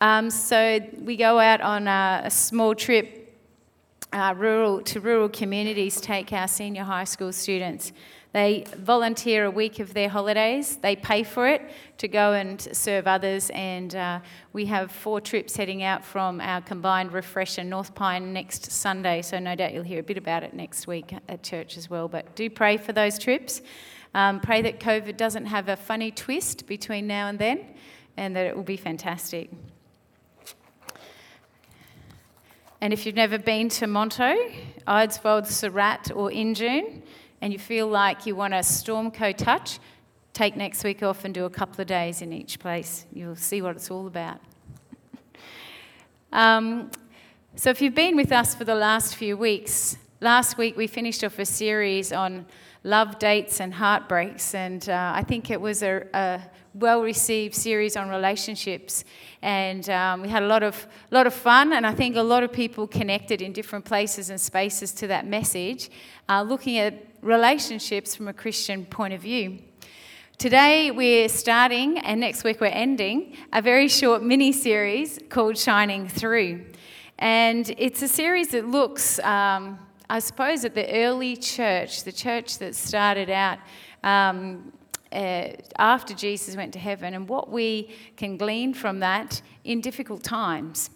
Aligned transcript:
Um, 0.00 0.30
so 0.30 0.80
we 0.98 1.16
go 1.16 1.38
out 1.38 1.60
on 1.60 1.86
a, 1.86 2.22
a 2.24 2.30
small 2.30 2.74
trip 2.74 3.20
uh, 4.12 4.34
rural, 4.36 4.80
to 4.82 5.00
rural 5.00 5.28
communities, 5.28 6.00
take 6.00 6.32
our 6.32 6.48
senior 6.48 6.84
high 6.84 7.04
school 7.04 7.32
students. 7.32 7.92
They 8.32 8.64
volunteer 8.76 9.44
a 9.44 9.50
week 9.50 9.80
of 9.80 9.92
their 9.92 10.08
holidays. 10.08 10.76
They 10.76 10.94
pay 10.94 11.24
for 11.24 11.48
it 11.48 11.68
to 11.98 12.06
go 12.06 12.32
and 12.32 12.60
serve 12.72 13.08
others. 13.08 13.50
And 13.50 13.94
uh, 13.94 14.20
we 14.52 14.66
have 14.66 14.92
four 14.92 15.20
trips 15.20 15.56
heading 15.56 15.82
out 15.82 16.04
from 16.04 16.40
our 16.40 16.60
combined 16.60 17.12
refresher 17.12 17.64
North 17.64 17.94
Pine 17.94 18.32
next 18.32 18.70
Sunday. 18.70 19.22
So 19.22 19.40
no 19.40 19.56
doubt 19.56 19.74
you'll 19.74 19.82
hear 19.82 20.00
a 20.00 20.04
bit 20.04 20.16
about 20.16 20.44
it 20.44 20.54
next 20.54 20.86
week 20.86 21.12
at 21.28 21.42
church 21.42 21.76
as 21.76 21.90
well. 21.90 22.06
But 22.06 22.36
do 22.36 22.48
pray 22.48 22.76
for 22.76 22.92
those 22.92 23.18
trips. 23.18 23.62
Um, 24.14 24.40
pray 24.40 24.62
that 24.62 24.78
COVID 24.78 25.16
doesn't 25.16 25.46
have 25.46 25.68
a 25.68 25.76
funny 25.76 26.12
twist 26.12 26.66
between 26.66 27.06
now 27.08 27.28
and 27.28 27.38
then, 27.38 27.64
and 28.16 28.34
that 28.34 28.46
it 28.46 28.56
will 28.56 28.62
be 28.62 28.76
fantastic. 28.76 29.50
And 32.82 32.94
if 32.94 33.04
you've 33.04 33.16
never 33.16 33.38
been 33.38 33.68
to 33.70 33.84
Monto, 33.84 34.34
Eidsvold, 34.88 35.46
Surat, 35.46 36.10
or 36.14 36.32
Injune, 36.32 37.02
and 37.42 37.52
you 37.52 37.58
feel 37.58 37.86
like 37.86 38.24
you 38.24 38.34
want 38.34 38.54
a 38.54 38.58
Stormco 38.58 39.36
touch, 39.36 39.78
take 40.32 40.56
next 40.56 40.82
week 40.82 41.02
off 41.02 41.26
and 41.26 41.34
do 41.34 41.44
a 41.44 41.50
couple 41.50 41.82
of 41.82 41.86
days 41.86 42.22
in 42.22 42.32
each 42.32 42.58
place. 42.58 43.04
You'll 43.12 43.36
see 43.36 43.60
what 43.60 43.76
it's 43.76 43.90
all 43.90 44.06
about. 44.06 44.40
um, 46.32 46.90
so, 47.54 47.68
if 47.68 47.82
you've 47.82 47.94
been 47.94 48.16
with 48.16 48.32
us 48.32 48.54
for 48.54 48.64
the 48.64 48.74
last 48.74 49.14
few 49.14 49.36
weeks, 49.36 49.98
last 50.22 50.56
week 50.56 50.74
we 50.78 50.86
finished 50.86 51.22
off 51.22 51.38
a 51.38 51.44
series 51.44 52.14
on 52.14 52.46
love 52.82 53.18
dates 53.18 53.60
and 53.60 53.74
heartbreaks, 53.74 54.54
and 54.54 54.88
uh, 54.88 55.12
I 55.14 55.22
think 55.22 55.50
it 55.50 55.60
was 55.60 55.82
a, 55.82 56.06
a 56.14 56.40
well 56.74 57.02
received 57.02 57.54
series 57.54 57.96
on 57.96 58.08
relationships. 58.08 59.04
And 59.42 59.88
um, 59.90 60.22
we 60.22 60.28
had 60.28 60.42
a 60.42 60.46
lot 60.46 60.62
of, 60.62 60.86
lot 61.10 61.26
of 61.26 61.34
fun, 61.34 61.72
and 61.72 61.86
I 61.86 61.94
think 61.94 62.16
a 62.16 62.22
lot 62.22 62.42
of 62.42 62.52
people 62.52 62.86
connected 62.86 63.42
in 63.42 63.52
different 63.52 63.84
places 63.84 64.30
and 64.30 64.40
spaces 64.40 64.92
to 64.94 65.06
that 65.08 65.26
message, 65.26 65.90
uh, 66.28 66.42
looking 66.42 66.78
at 66.78 67.06
relationships 67.22 68.14
from 68.14 68.28
a 68.28 68.32
Christian 68.32 68.84
point 68.84 69.14
of 69.14 69.20
view. 69.20 69.58
Today 70.38 70.90
we're 70.90 71.28
starting, 71.28 71.98
and 71.98 72.20
next 72.20 72.44
week 72.44 72.60
we're 72.60 72.68
ending, 72.68 73.36
a 73.52 73.60
very 73.60 73.88
short 73.88 74.22
mini 74.22 74.52
series 74.52 75.18
called 75.28 75.58
Shining 75.58 76.08
Through. 76.08 76.64
And 77.18 77.74
it's 77.76 78.00
a 78.00 78.08
series 78.08 78.48
that 78.52 78.66
looks, 78.66 79.18
um, 79.18 79.78
I 80.08 80.20
suppose, 80.20 80.64
at 80.64 80.74
the 80.74 80.90
early 80.90 81.36
church, 81.36 82.04
the 82.04 82.12
church 82.12 82.56
that 82.58 82.74
started 82.74 83.28
out 83.28 83.58
um, 84.02 84.72
uh, 85.12 85.48
after 85.78 86.14
Jesus 86.14 86.56
went 86.56 86.72
to 86.74 86.78
heaven, 86.78 87.14
and 87.14 87.28
what 87.28 87.50
we 87.50 87.90
can 88.16 88.36
glean 88.36 88.74
from 88.74 89.00
that 89.00 89.42
in 89.64 89.80
difficult 89.80 90.22
times. 90.22 90.90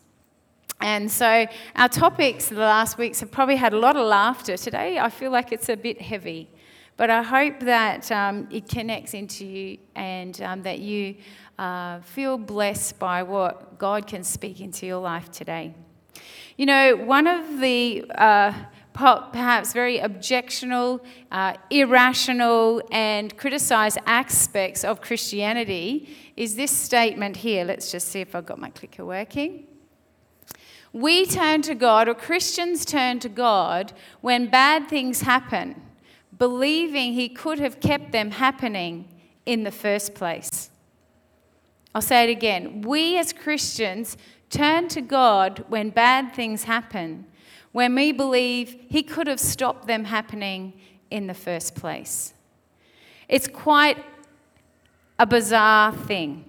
And 0.80 1.10
so, 1.10 1.46
our 1.76 1.88
topics 1.88 2.48
the 2.48 2.56
last 2.56 2.98
weeks 2.98 3.20
have 3.20 3.30
probably 3.30 3.56
had 3.56 3.72
a 3.72 3.78
lot 3.78 3.96
of 3.96 4.06
laughter. 4.06 4.56
Today, 4.56 4.98
I 4.98 5.08
feel 5.08 5.30
like 5.30 5.52
it's 5.52 5.68
a 5.68 5.76
bit 5.76 6.00
heavy, 6.00 6.48
but 6.96 7.10
I 7.10 7.22
hope 7.22 7.60
that 7.60 8.10
um, 8.12 8.48
it 8.50 8.68
connects 8.68 9.14
into 9.14 9.46
you 9.46 9.78
and 9.94 10.40
um, 10.42 10.62
that 10.62 10.80
you 10.80 11.16
uh, 11.58 12.00
feel 12.00 12.36
blessed 12.36 12.98
by 12.98 13.22
what 13.22 13.78
God 13.78 14.06
can 14.06 14.24
speak 14.24 14.60
into 14.60 14.86
your 14.86 15.00
life 15.00 15.30
today. 15.30 15.74
You 16.56 16.66
know, 16.66 16.96
one 16.96 17.26
of 17.26 17.60
the 17.60 18.04
uh, 18.14 18.52
perhaps 18.94 19.72
very 19.72 19.98
objectional, 19.98 21.00
uh, 21.32 21.54
irrational, 21.68 22.80
and 22.92 23.36
criticized 23.36 23.98
aspects 24.06 24.84
of 24.84 25.00
Christianity 25.00 26.08
is 26.36 26.54
this 26.54 26.70
statement 26.70 27.38
here. 27.38 27.64
Let's 27.64 27.90
just 27.90 28.08
see 28.08 28.20
if 28.20 28.34
I've 28.34 28.46
got 28.46 28.58
my 28.58 28.70
clicker 28.70 29.04
working. 29.04 29.66
We 30.92 31.26
turn 31.26 31.62
to 31.62 31.74
God, 31.74 32.08
or 32.08 32.14
Christians 32.14 32.84
turn 32.84 33.18
to 33.18 33.28
God, 33.28 33.92
when 34.20 34.46
bad 34.46 34.88
things 34.88 35.22
happen, 35.22 35.82
believing 36.38 37.14
He 37.14 37.28
could 37.28 37.58
have 37.58 37.80
kept 37.80 38.12
them 38.12 38.30
happening 38.30 39.08
in 39.44 39.64
the 39.64 39.72
first 39.72 40.14
place. 40.14 40.70
I'll 41.96 42.02
say 42.02 42.24
it 42.24 42.30
again. 42.30 42.82
We 42.82 43.18
as 43.18 43.32
Christians 43.32 44.16
turn 44.50 44.86
to 44.88 45.00
God 45.00 45.64
when 45.68 45.90
bad 45.90 46.32
things 46.32 46.64
happen, 46.64 47.26
when 47.74 47.92
we 47.96 48.12
believe 48.12 48.76
He 48.88 49.02
could 49.02 49.26
have 49.26 49.40
stopped 49.40 49.88
them 49.88 50.04
happening 50.04 50.74
in 51.10 51.26
the 51.26 51.34
first 51.34 51.74
place. 51.74 52.32
It's 53.28 53.48
quite 53.48 53.98
a 55.18 55.26
bizarre 55.26 55.92
thing 55.92 56.44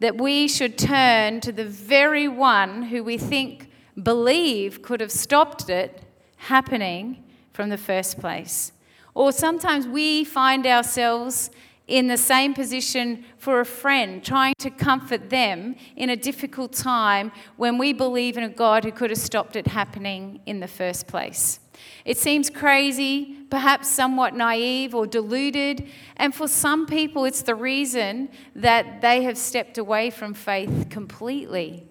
that 0.00 0.20
we 0.20 0.48
should 0.48 0.76
turn 0.76 1.40
to 1.42 1.52
the 1.52 1.64
very 1.64 2.26
one 2.26 2.82
who 2.82 3.04
we 3.04 3.16
think 3.16 3.70
believe 4.02 4.82
could 4.82 5.00
have 5.00 5.12
stopped 5.12 5.70
it 5.70 6.02
happening 6.38 7.22
from 7.52 7.68
the 7.68 7.78
first 7.78 8.18
place. 8.18 8.72
Or 9.14 9.30
sometimes 9.30 9.86
we 9.86 10.24
find 10.24 10.66
ourselves 10.66 11.52
in 11.86 12.06
the 12.06 12.16
same 12.16 12.54
position 12.54 13.24
for 13.36 13.60
a 13.60 13.66
friend, 13.66 14.24
trying 14.24 14.54
to 14.58 14.70
comfort 14.70 15.28
them 15.28 15.76
in 15.96 16.10
a 16.10 16.16
difficult 16.16 16.72
time 16.72 17.30
when 17.56 17.76
we 17.76 17.92
believe 17.92 18.36
in 18.36 18.44
a 18.44 18.48
God 18.48 18.84
who 18.84 18.92
could 18.92 19.10
have 19.10 19.18
stopped 19.18 19.54
it 19.54 19.66
happening 19.66 20.40
in 20.46 20.60
the 20.60 20.68
first 20.68 21.06
place. 21.06 21.60
It 22.04 22.16
seems 22.16 22.48
crazy, 22.48 23.36
perhaps 23.50 23.88
somewhat 23.88 24.34
naive 24.34 24.94
or 24.94 25.06
deluded, 25.06 25.88
and 26.16 26.34
for 26.34 26.48
some 26.48 26.86
people, 26.86 27.24
it's 27.24 27.42
the 27.42 27.54
reason 27.54 28.30
that 28.54 29.00
they 29.00 29.22
have 29.22 29.36
stepped 29.36 29.76
away 29.76 30.10
from 30.10 30.32
faith 30.32 30.86
completely. 30.90 31.86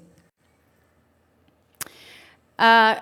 Uh, 2.57 2.99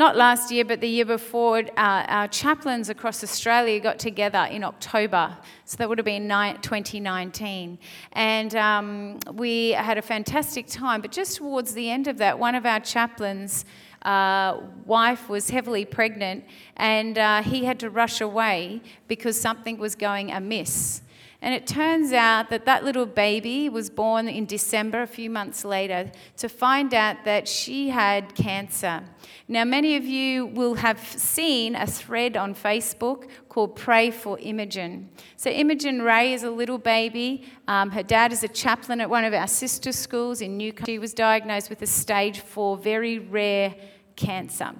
not 0.00 0.16
last 0.16 0.50
year, 0.50 0.64
but 0.64 0.80
the 0.80 0.88
year 0.88 1.04
before, 1.04 1.58
uh, 1.58 2.04
our 2.16 2.26
chaplains 2.26 2.88
across 2.88 3.22
Australia 3.22 3.78
got 3.78 3.98
together 3.98 4.48
in 4.50 4.64
October. 4.64 5.36
So 5.66 5.76
that 5.76 5.90
would 5.90 5.98
have 5.98 6.06
been 6.06 6.26
2019. 6.26 7.78
And 8.12 8.54
um, 8.54 9.18
we 9.34 9.72
had 9.72 9.98
a 9.98 10.02
fantastic 10.02 10.66
time. 10.68 11.02
But 11.02 11.12
just 11.12 11.36
towards 11.36 11.74
the 11.74 11.90
end 11.90 12.08
of 12.08 12.16
that, 12.16 12.38
one 12.38 12.54
of 12.54 12.64
our 12.64 12.80
chaplains 12.80 13.66
uh, 14.00 14.60
wife 14.86 15.28
was 15.28 15.50
heavily 15.50 15.84
pregnant 15.84 16.44
and 16.78 17.18
uh, 17.18 17.42
he 17.42 17.66
had 17.66 17.78
to 17.80 17.90
rush 17.90 18.22
away 18.22 18.80
because 19.06 19.38
something 19.38 19.76
was 19.76 19.94
going 19.94 20.32
amiss. 20.32 21.02
And 21.42 21.54
it 21.54 21.66
turns 21.66 22.12
out 22.12 22.50
that 22.50 22.66
that 22.66 22.84
little 22.84 23.06
baby 23.06 23.70
was 23.70 23.88
born 23.88 24.28
in 24.28 24.44
December, 24.44 25.00
a 25.00 25.06
few 25.06 25.30
months 25.30 25.64
later, 25.64 26.12
to 26.36 26.48
find 26.50 26.92
out 26.92 27.24
that 27.24 27.48
she 27.48 27.88
had 27.88 28.34
cancer. 28.34 29.02
Now, 29.48 29.64
many 29.64 29.96
of 29.96 30.04
you 30.04 30.46
will 30.46 30.74
have 30.74 31.00
seen 31.00 31.74
a 31.74 31.86
thread 31.86 32.36
on 32.36 32.54
Facebook 32.54 33.28
called 33.48 33.74
Pray 33.74 34.10
for 34.10 34.38
Imogen. 34.38 35.08
So, 35.36 35.48
Imogen 35.48 36.02
Ray 36.02 36.34
is 36.34 36.42
a 36.42 36.50
little 36.50 36.78
baby. 36.78 37.46
Um, 37.66 37.90
her 37.90 38.02
dad 38.02 38.32
is 38.32 38.44
a 38.44 38.48
chaplain 38.48 39.00
at 39.00 39.08
one 39.08 39.24
of 39.24 39.32
our 39.32 39.48
sister 39.48 39.92
schools 39.92 40.42
in 40.42 40.58
Newcastle. 40.58 40.92
She 40.92 40.98
was 40.98 41.14
diagnosed 41.14 41.70
with 41.70 41.80
a 41.80 41.86
stage 41.86 42.40
four, 42.40 42.76
very 42.76 43.18
rare 43.18 43.74
cancer. 44.14 44.72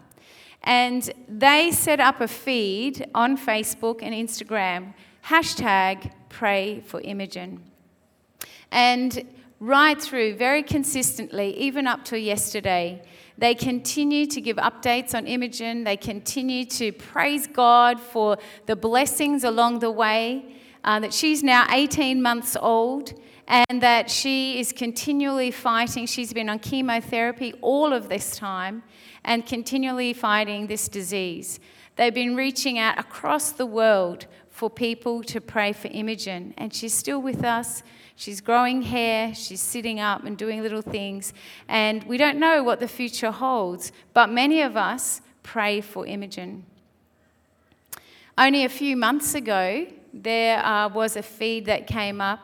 And 0.62 1.10
they 1.26 1.70
set 1.70 2.00
up 2.00 2.20
a 2.20 2.28
feed 2.28 3.08
on 3.14 3.38
Facebook 3.38 4.02
and 4.02 4.14
Instagram, 4.14 4.92
hashtag 5.26 6.12
pray 6.28 6.80
for 6.86 7.00
Imogen. 7.02 7.62
And 8.70 9.26
right 9.58 10.00
through, 10.00 10.36
very 10.36 10.62
consistently, 10.62 11.56
even 11.56 11.86
up 11.86 12.04
to 12.06 12.18
yesterday, 12.18 13.02
they 13.36 13.54
continue 13.54 14.26
to 14.26 14.40
give 14.40 14.56
updates 14.56 15.14
on 15.14 15.26
Imogen. 15.26 15.84
They 15.84 15.96
continue 15.96 16.64
to 16.66 16.92
praise 16.92 17.46
God 17.46 17.98
for 17.98 18.36
the 18.66 18.76
blessings 18.76 19.44
along 19.44 19.78
the 19.78 19.90
way. 19.90 20.56
Uh, 20.82 20.98
that 20.98 21.12
she's 21.12 21.42
now 21.42 21.66
18 21.70 22.22
months 22.22 22.56
old 22.58 23.12
and 23.46 23.82
that 23.82 24.10
she 24.10 24.58
is 24.58 24.72
continually 24.72 25.50
fighting. 25.50 26.06
She's 26.06 26.32
been 26.32 26.48
on 26.48 26.58
chemotherapy 26.58 27.52
all 27.60 27.92
of 27.92 28.08
this 28.08 28.36
time 28.36 28.82
and 29.24 29.44
continually 29.44 30.14
fighting 30.14 30.68
this 30.68 30.88
disease. 30.88 31.60
They've 31.96 32.14
been 32.14 32.34
reaching 32.34 32.78
out 32.78 32.98
across 32.98 33.52
the 33.52 33.66
world 33.66 34.26
for 34.60 34.68
people 34.68 35.22
to 35.22 35.40
pray 35.40 35.72
for 35.72 35.88
Imogen, 35.90 36.52
and 36.58 36.74
she's 36.74 36.92
still 36.92 37.22
with 37.22 37.42
us. 37.42 37.82
She's 38.14 38.42
growing 38.42 38.82
hair, 38.82 39.34
she's 39.34 39.62
sitting 39.62 40.00
up 40.00 40.24
and 40.24 40.36
doing 40.36 40.60
little 40.60 40.82
things, 40.82 41.32
and 41.66 42.04
we 42.04 42.18
don't 42.18 42.38
know 42.38 42.62
what 42.62 42.78
the 42.78 42.86
future 42.86 43.30
holds, 43.30 43.90
but 44.12 44.28
many 44.28 44.60
of 44.60 44.76
us 44.76 45.22
pray 45.42 45.80
for 45.80 46.06
Imogen. 46.06 46.66
Only 48.36 48.66
a 48.66 48.68
few 48.68 48.98
months 48.98 49.34
ago, 49.34 49.86
there 50.12 50.62
uh, 50.62 50.90
was 50.90 51.16
a 51.16 51.22
feed 51.22 51.64
that 51.64 51.86
came 51.86 52.20
up 52.20 52.40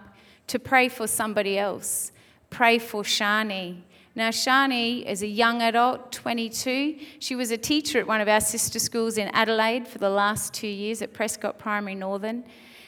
to 0.47 0.59
pray 0.59 0.89
for 0.89 1.07
somebody 1.07 1.59
else. 1.59 2.12
Pray 2.49 2.79
for 2.79 3.03
Shani. 3.03 3.83
Now, 4.17 4.31
Shani 4.31 5.05
is 5.05 5.23
a 5.23 5.27
young 5.27 5.61
adult, 5.61 6.11
22. 6.11 6.97
She 7.19 7.37
was 7.37 7.51
a 7.51 7.59
teacher 7.59 7.99
at 7.99 8.07
one 8.07 8.23
of 8.23 8.29
our 8.29 8.41
sister 8.41 8.79
schools 8.79 9.19
in 9.19 9.29
Adelaide 9.35 9.87
for 9.87 9.99
the 9.99 10.09
last 10.09 10.55
two 10.55 10.69
years 10.69 11.03
at 11.03 11.13
Prescott 11.13 11.59
Primary 11.59 11.95
Northern. 11.95 12.43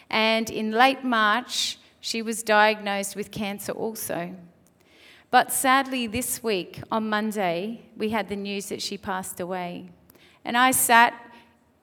And 0.09 0.49
in 0.49 0.73
late 0.73 1.05
March, 1.05 1.79
she 2.01 2.23
was 2.23 2.43
diagnosed 2.43 3.15
with 3.15 3.31
cancer 3.31 3.73
also. 3.73 4.35
But 5.31 5.53
sadly, 5.53 6.07
this 6.07 6.43
week, 6.43 6.81
on 6.91 7.11
Monday, 7.11 7.83
we 7.95 8.09
had 8.09 8.31
the 8.31 8.37
news 8.37 8.71
that 8.71 8.81
she 8.81 8.97
passed 8.97 9.39
away. 9.39 9.91
And 10.47 10.57
I 10.57 10.71
sat 10.71 11.13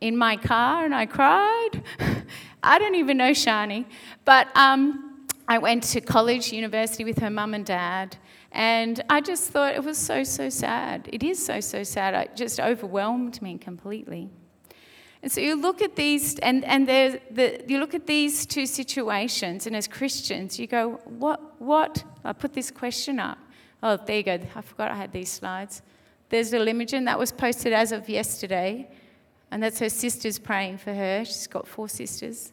in 0.02 0.18
my 0.18 0.38
car 0.38 0.86
and 0.86 0.96
I 0.96 1.06
cried. 1.06 1.84
I 2.64 2.80
don't 2.80 2.96
even 2.96 3.18
know 3.18 3.30
Shani, 3.30 3.86
but 4.26 4.48
um, 4.58 5.28
I 5.48 5.60
went 5.60 5.84
to 5.84 6.02
college, 6.02 6.52
university 6.52 7.04
with 7.04 7.20
her 7.20 7.30
mum 7.30 7.54
and 7.54 7.64
dad, 7.64 8.18
and 8.56 9.04
I 9.10 9.20
just 9.20 9.52
thought 9.52 9.76
it 9.76 9.84
was 9.84 9.98
so, 9.98 10.24
so 10.24 10.50
sad. 10.50 11.10
It 11.12 11.24
is 11.24 11.46
so, 11.46 11.60
so 11.60 11.84
sad. 11.84 12.14
It 12.14 12.36
just 12.36 12.60
overwhelmed 12.60 13.42
me 13.42 13.58
completely. 13.58 14.30
And 15.22 15.32
so 15.32 15.42
you 15.42 15.60
look 15.60 15.82
at 15.82 15.96
these, 15.98 16.40
and, 16.40 16.64
and 16.64 16.88
the, 16.88 17.20
you 17.68 17.80
look 17.80 17.94
at 17.94 18.08
these 18.08 18.46
two 18.46 18.66
situations, 18.66 19.68
and 19.68 19.76
as 19.76 19.88
Christians, 19.88 20.58
you 20.58 20.68
go, 20.68 21.02
what, 21.04 21.62
what? 21.62 22.04
I 22.24 22.32
put 22.32 22.54
this 22.54 22.72
question 22.72 23.20
up. 23.20 23.38
Oh, 23.84 23.98
there 23.98 24.18
you 24.18 24.24
go. 24.24 24.40
I 24.56 24.62
forgot 24.62 24.90
I 24.90 24.96
had 24.96 25.12
these 25.12 25.30
slides. 25.30 25.82
There's 26.30 26.54
a 26.54 26.66
Imogen 26.66 27.06
that 27.06 27.20
was 27.20 27.32
posted 27.32 27.74
as 27.74 27.92
of 27.92 28.08
yesterday. 28.08 28.90
And 29.52 29.62
that's 29.62 29.80
her 29.80 29.90
sisters 29.90 30.40
praying 30.40 30.78
for 30.78 30.94
her. 30.94 31.26
She's 31.26 31.48
got 31.48 31.68
four 31.68 31.90
sisters. 31.90 32.52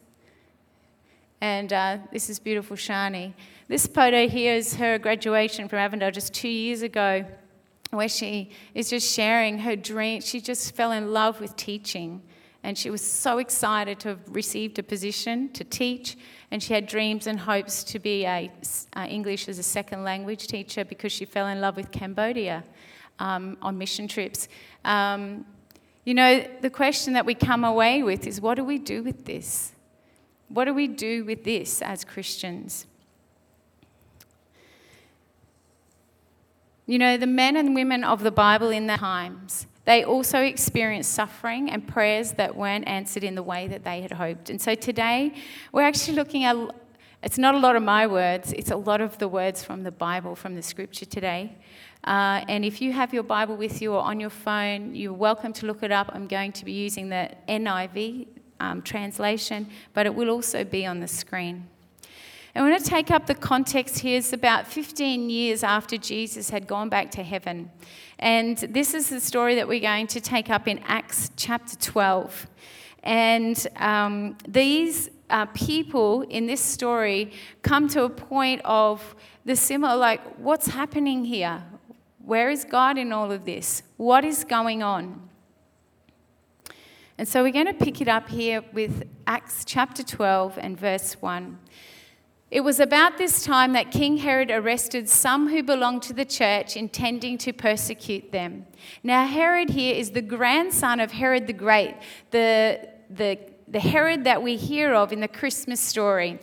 And 1.43 1.73
uh, 1.73 1.97
this 2.09 2.29
is 2.29 2.39
beautiful 2.39 2.77
Shani. 2.77 3.33
This 3.67 3.85
photo 3.85 4.29
here 4.29 4.55
is 4.55 4.75
her 4.75 4.97
graduation 4.97 5.67
from 5.67 5.79
Avondale 5.79 6.09
just 6.09 6.33
two 6.33 6.47
years 6.47 6.83
ago, 6.83 7.25
where 7.91 8.07
she 8.07 8.51
is 8.73 8.89
just 8.89 9.13
sharing 9.13 9.59
her 9.59 9.75
dream. 9.75 10.21
She 10.21 10.39
just 10.39 10.73
fell 10.73 10.93
in 10.93 11.11
love 11.11 11.41
with 11.41 11.57
teaching. 11.57 12.21
And 12.63 12.77
she 12.77 12.89
was 12.89 13.05
so 13.05 13.39
excited 13.39 13.99
to 13.99 14.07
have 14.07 14.19
received 14.29 14.79
a 14.79 14.83
position 14.83 15.49
to 15.49 15.65
teach. 15.65 16.15
And 16.49 16.63
she 16.63 16.73
had 16.73 16.87
dreams 16.87 17.27
and 17.27 17.37
hopes 17.37 17.83
to 17.91 17.99
be 17.99 18.23
a, 18.23 18.49
English 18.95 19.49
as 19.49 19.59
a 19.59 19.63
second 19.63 20.05
language 20.05 20.47
teacher 20.47 20.85
because 20.85 21.11
she 21.11 21.25
fell 21.25 21.47
in 21.47 21.59
love 21.59 21.75
with 21.75 21.91
Cambodia 21.91 22.63
um, 23.19 23.57
on 23.61 23.77
mission 23.77 24.07
trips. 24.07 24.47
Um, 24.85 25.45
you 26.05 26.13
know, 26.13 26.47
the 26.61 26.69
question 26.69 27.11
that 27.15 27.25
we 27.25 27.35
come 27.35 27.65
away 27.65 28.01
with 28.01 28.27
is 28.27 28.39
what 28.39 28.55
do 28.55 28.63
we 28.63 28.77
do 28.77 29.03
with 29.03 29.25
this? 29.25 29.72
What 30.49 30.65
do 30.65 30.73
we 30.73 30.87
do 30.87 31.25
with 31.25 31.43
this 31.43 31.81
as 31.81 32.03
Christians? 32.03 32.85
You 36.85 36.99
know, 36.99 37.17
the 37.17 37.27
men 37.27 37.55
and 37.55 37.73
women 37.73 38.03
of 38.03 38.23
the 38.23 38.31
Bible 38.31 38.69
in 38.69 38.87
their 38.87 38.97
times, 38.97 39.67
they 39.85 40.03
also 40.03 40.41
experienced 40.41 41.11
suffering 41.11 41.69
and 41.69 41.87
prayers 41.87 42.33
that 42.33 42.55
weren't 42.55 42.87
answered 42.87 43.23
in 43.23 43.35
the 43.35 43.43
way 43.43 43.67
that 43.67 43.83
they 43.83 44.01
had 44.01 44.11
hoped. 44.11 44.49
And 44.49 44.61
so 44.61 44.75
today, 44.75 45.33
we're 45.71 45.83
actually 45.83 46.15
looking 46.15 46.43
at 46.43 46.55
it's 47.23 47.37
not 47.37 47.55
a 47.55 47.57
lot 47.57 47.77
of 47.77 47.83
my 47.83 48.05
words, 48.05 48.51
it's 48.51 48.71
a 48.71 48.75
lot 48.75 48.99
of 48.99 49.17
the 49.17 49.29
words 49.29 49.63
from 49.63 49.83
the 49.83 49.91
Bible, 49.91 50.35
from 50.35 50.55
the 50.55 50.61
scripture 50.61 51.05
today. 51.05 51.55
Uh, 52.03 52.43
and 52.49 52.65
if 52.65 52.81
you 52.81 52.91
have 52.91 53.13
your 53.13 53.23
Bible 53.23 53.55
with 53.55 53.81
you 53.81 53.93
or 53.93 54.01
on 54.01 54.19
your 54.19 54.29
phone, 54.29 54.93
you're 54.93 55.13
welcome 55.13 55.53
to 55.53 55.65
look 55.65 55.83
it 55.83 55.91
up. 55.91 56.11
I'm 56.13 56.27
going 56.27 56.51
to 56.51 56.65
be 56.65 56.73
using 56.73 57.07
the 57.07 57.31
NIV 57.47 58.27
um, 58.59 58.81
translation, 58.81 59.67
but 59.93 60.05
it 60.05 60.15
will 60.15 60.29
also 60.29 60.63
be 60.63 60.85
on 60.85 60.99
the 60.99 61.07
screen. 61.07 61.67
And 62.55 62.63
we're 62.63 62.77
to 62.77 62.83
take 62.83 63.09
up 63.09 63.25
the 63.25 63.35
context 63.35 63.99
here. 63.99 64.19
It's 64.19 64.31
about 64.31 64.67
15 64.67 65.29
years 65.29 65.63
after 65.63 65.97
Jesus 65.97 66.51
had 66.51 66.67
gone 66.67 66.87
back 66.87 67.09
to 67.11 67.23
heaven. 67.23 67.71
And 68.19 68.57
this 68.57 68.93
is 68.93 69.09
the 69.09 69.19
story 69.19 69.55
that 69.55 69.67
we're 69.67 69.79
going 69.79 70.07
to 70.07 70.21
take 70.21 70.51
up 70.51 70.67
in 70.67 70.79
Acts 70.85 71.31
chapter 71.35 71.75
12. 71.75 72.47
And 73.01 73.67
um, 73.77 74.37
these 74.47 75.09
uh, 75.31 75.47
people 75.47 76.21
in 76.21 76.45
this 76.45 76.61
story 76.61 77.31
come 77.63 77.87
to 77.89 78.03
a 78.03 78.09
point 78.09 78.61
of 78.63 79.15
the 79.45 79.55
similar, 79.55 79.95
like, 79.95 80.21
what's 80.37 80.67
happening 80.67 81.25
here? 81.25 81.63
Where 82.23 82.51
is 82.51 82.63
God 82.63 82.99
in 82.99 83.11
all 83.11 83.31
of 83.31 83.45
this? 83.45 83.81
What 83.97 84.23
is 84.23 84.43
going 84.43 84.83
on? 84.83 85.27
And 87.23 87.29
so 87.29 87.41
we're 87.41 87.53
going 87.53 87.67
to 87.67 87.73
pick 87.73 88.01
it 88.01 88.09
up 88.09 88.27
here 88.27 88.61
with 88.73 89.07
Acts 89.27 89.63
chapter 89.63 90.03
12 90.03 90.57
and 90.57 90.77
verse 90.77 91.13
1. 91.21 91.57
It 92.51 92.59
was 92.59 92.81
about 92.81 93.17
this 93.17 93.45
time 93.45 93.71
that 93.71 93.91
King 93.91 94.17
Herod 94.17 94.51
arrested 94.51 95.07
some 95.07 95.47
who 95.47 95.63
belonged 95.63 96.01
to 96.01 96.13
the 96.13 96.25
church, 96.25 96.75
intending 96.75 97.37
to 97.37 97.53
persecute 97.53 98.33
them. 98.33 98.65
Now, 99.03 99.25
Herod 99.25 99.69
here 99.69 99.95
is 99.95 100.11
the 100.11 100.21
grandson 100.21 100.99
of 100.99 101.13
Herod 101.13 101.47
the 101.47 101.53
Great, 101.53 101.95
the, 102.31 102.89
the, 103.09 103.39
the 103.69 103.79
Herod 103.79 104.25
that 104.25 104.43
we 104.43 104.57
hear 104.57 104.93
of 104.93 105.13
in 105.13 105.21
the 105.21 105.29
Christmas 105.29 105.79
story. 105.79 106.39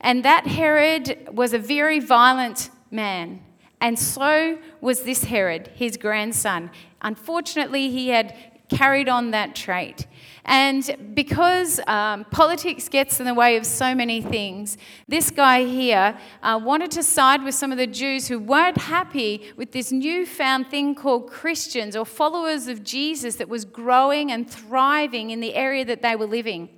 And 0.00 0.24
that 0.24 0.46
Herod 0.46 1.28
was 1.32 1.52
a 1.52 1.58
very 1.58 1.98
violent 1.98 2.70
man. 2.92 3.42
And 3.80 3.98
so 3.98 4.58
was 4.80 5.02
this 5.02 5.24
Herod, 5.24 5.72
his 5.74 5.96
grandson. 5.96 6.70
Unfortunately, 7.02 7.90
he 7.90 8.10
had 8.10 8.36
carried 8.70 9.08
on 9.08 9.32
that 9.32 9.54
trait. 9.54 10.06
And 10.50 11.14
because 11.14 11.78
um, 11.86 12.24
politics 12.32 12.88
gets 12.88 13.20
in 13.20 13.26
the 13.26 13.34
way 13.34 13.56
of 13.56 13.64
so 13.64 13.94
many 13.94 14.20
things, 14.20 14.78
this 15.06 15.30
guy 15.30 15.64
here 15.64 16.18
uh, 16.42 16.60
wanted 16.60 16.90
to 16.90 17.04
side 17.04 17.44
with 17.44 17.54
some 17.54 17.70
of 17.70 17.78
the 17.78 17.86
Jews 17.86 18.26
who 18.26 18.40
weren't 18.40 18.76
happy 18.76 19.52
with 19.56 19.70
this 19.70 19.92
newfound 19.92 20.66
thing 20.66 20.96
called 20.96 21.30
Christians 21.30 21.94
or 21.94 22.04
followers 22.04 22.66
of 22.66 22.82
Jesus 22.82 23.36
that 23.36 23.48
was 23.48 23.64
growing 23.64 24.32
and 24.32 24.50
thriving 24.50 25.30
in 25.30 25.38
the 25.38 25.54
area 25.54 25.84
that 25.84 26.02
they 26.02 26.16
were 26.16 26.26
living. 26.26 26.68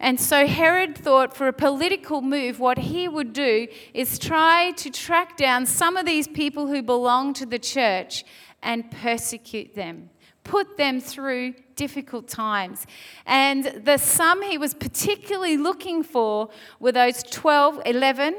And 0.00 0.20
so 0.20 0.44
Herod 0.44 0.98
thought 0.98 1.32
for 1.32 1.46
a 1.46 1.52
political 1.52 2.22
move, 2.22 2.58
what 2.58 2.76
he 2.76 3.06
would 3.06 3.32
do 3.32 3.68
is 3.94 4.18
try 4.18 4.72
to 4.78 4.90
track 4.90 5.36
down 5.36 5.64
some 5.64 5.96
of 5.96 6.06
these 6.06 6.26
people 6.26 6.66
who 6.66 6.82
belong 6.82 7.34
to 7.34 7.46
the 7.46 7.60
church 7.60 8.24
and 8.64 8.90
persecute 8.90 9.76
them, 9.76 10.10
put 10.46 10.76
them 10.76 11.00
through 11.00 11.54
difficult 11.74 12.28
times. 12.28 12.86
And 13.26 13.64
the 13.84 13.98
sum 13.98 14.42
he 14.42 14.56
was 14.58 14.74
particularly 14.74 15.56
looking 15.56 16.02
for 16.02 16.48
were 16.78 16.92
those 16.92 17.22
12, 17.24 17.82
11, 17.84 18.34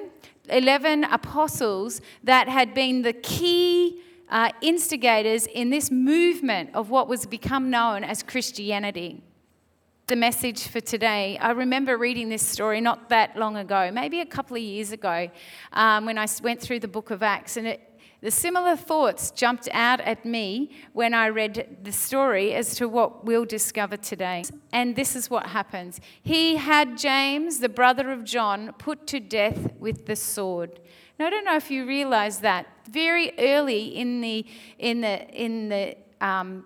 11 0.49 1.03
apostles 1.03 2.01
that 2.23 2.47
had 2.47 2.73
been 2.73 3.01
the 3.01 3.13
key 3.13 4.01
uh, 4.29 4.51
instigators 4.61 5.47
in 5.47 5.69
this 5.69 5.91
movement 5.91 6.69
of 6.73 6.89
what 6.89 7.07
was 7.07 7.25
become 7.25 7.69
known 7.69 8.03
as 8.03 8.23
Christianity 8.23 9.21
the 10.07 10.15
message 10.15 10.69
for 10.69 10.79
today. 10.79 11.37
I 11.37 11.51
remember 11.51 11.97
reading 11.97 12.29
this 12.29 12.41
story 12.41 12.79
not 12.79 13.09
that 13.09 13.35
long 13.35 13.57
ago, 13.57 13.91
maybe 13.91 14.21
a 14.21 14.25
couple 14.25 14.55
of 14.55 14.63
years 14.63 14.93
ago, 14.93 15.29
um, 15.73 16.05
when 16.05 16.17
I 16.17 16.25
went 16.41 16.61
through 16.61 16.79
the 16.79 16.87
book 16.87 17.11
of 17.11 17.21
Acts, 17.21 17.57
and 17.57 17.67
it, 17.67 17.86
the 18.21 18.31
similar 18.31 18.75
thoughts 18.75 19.29
jumped 19.29 19.69
out 19.71 20.01
at 20.01 20.25
me 20.25 20.71
when 20.93 21.13
I 21.13 21.27
read 21.27 21.77
the 21.83 21.91
story 21.91 22.53
as 22.53 22.75
to 22.75 22.89
what 22.89 23.25
we'll 23.25 23.45
discover 23.45 23.95
today. 23.95 24.43
And 24.73 24.95
this 24.95 25.15
is 25.15 25.29
what 25.29 25.47
happens 25.47 26.01
He 26.23 26.55
had 26.55 26.97
James, 26.97 27.59
the 27.59 27.69
brother 27.69 28.11
of 28.11 28.23
John, 28.23 28.73
put 28.77 29.05
to 29.07 29.19
death 29.19 29.73
with 29.79 30.07
the 30.07 30.15
sword. 30.15 30.79
Now, 31.19 31.27
I 31.27 31.29
don't 31.29 31.45
know 31.45 31.55
if 31.55 31.69
you 31.71 31.85
realize 31.85 32.39
that 32.39 32.67
very 32.89 33.33
early 33.37 33.95
in 33.95 34.21
the 34.21 34.45
in 34.79 35.01
the 35.01 35.27
in 35.29 35.69
the 35.69 35.95
um, 36.19 36.65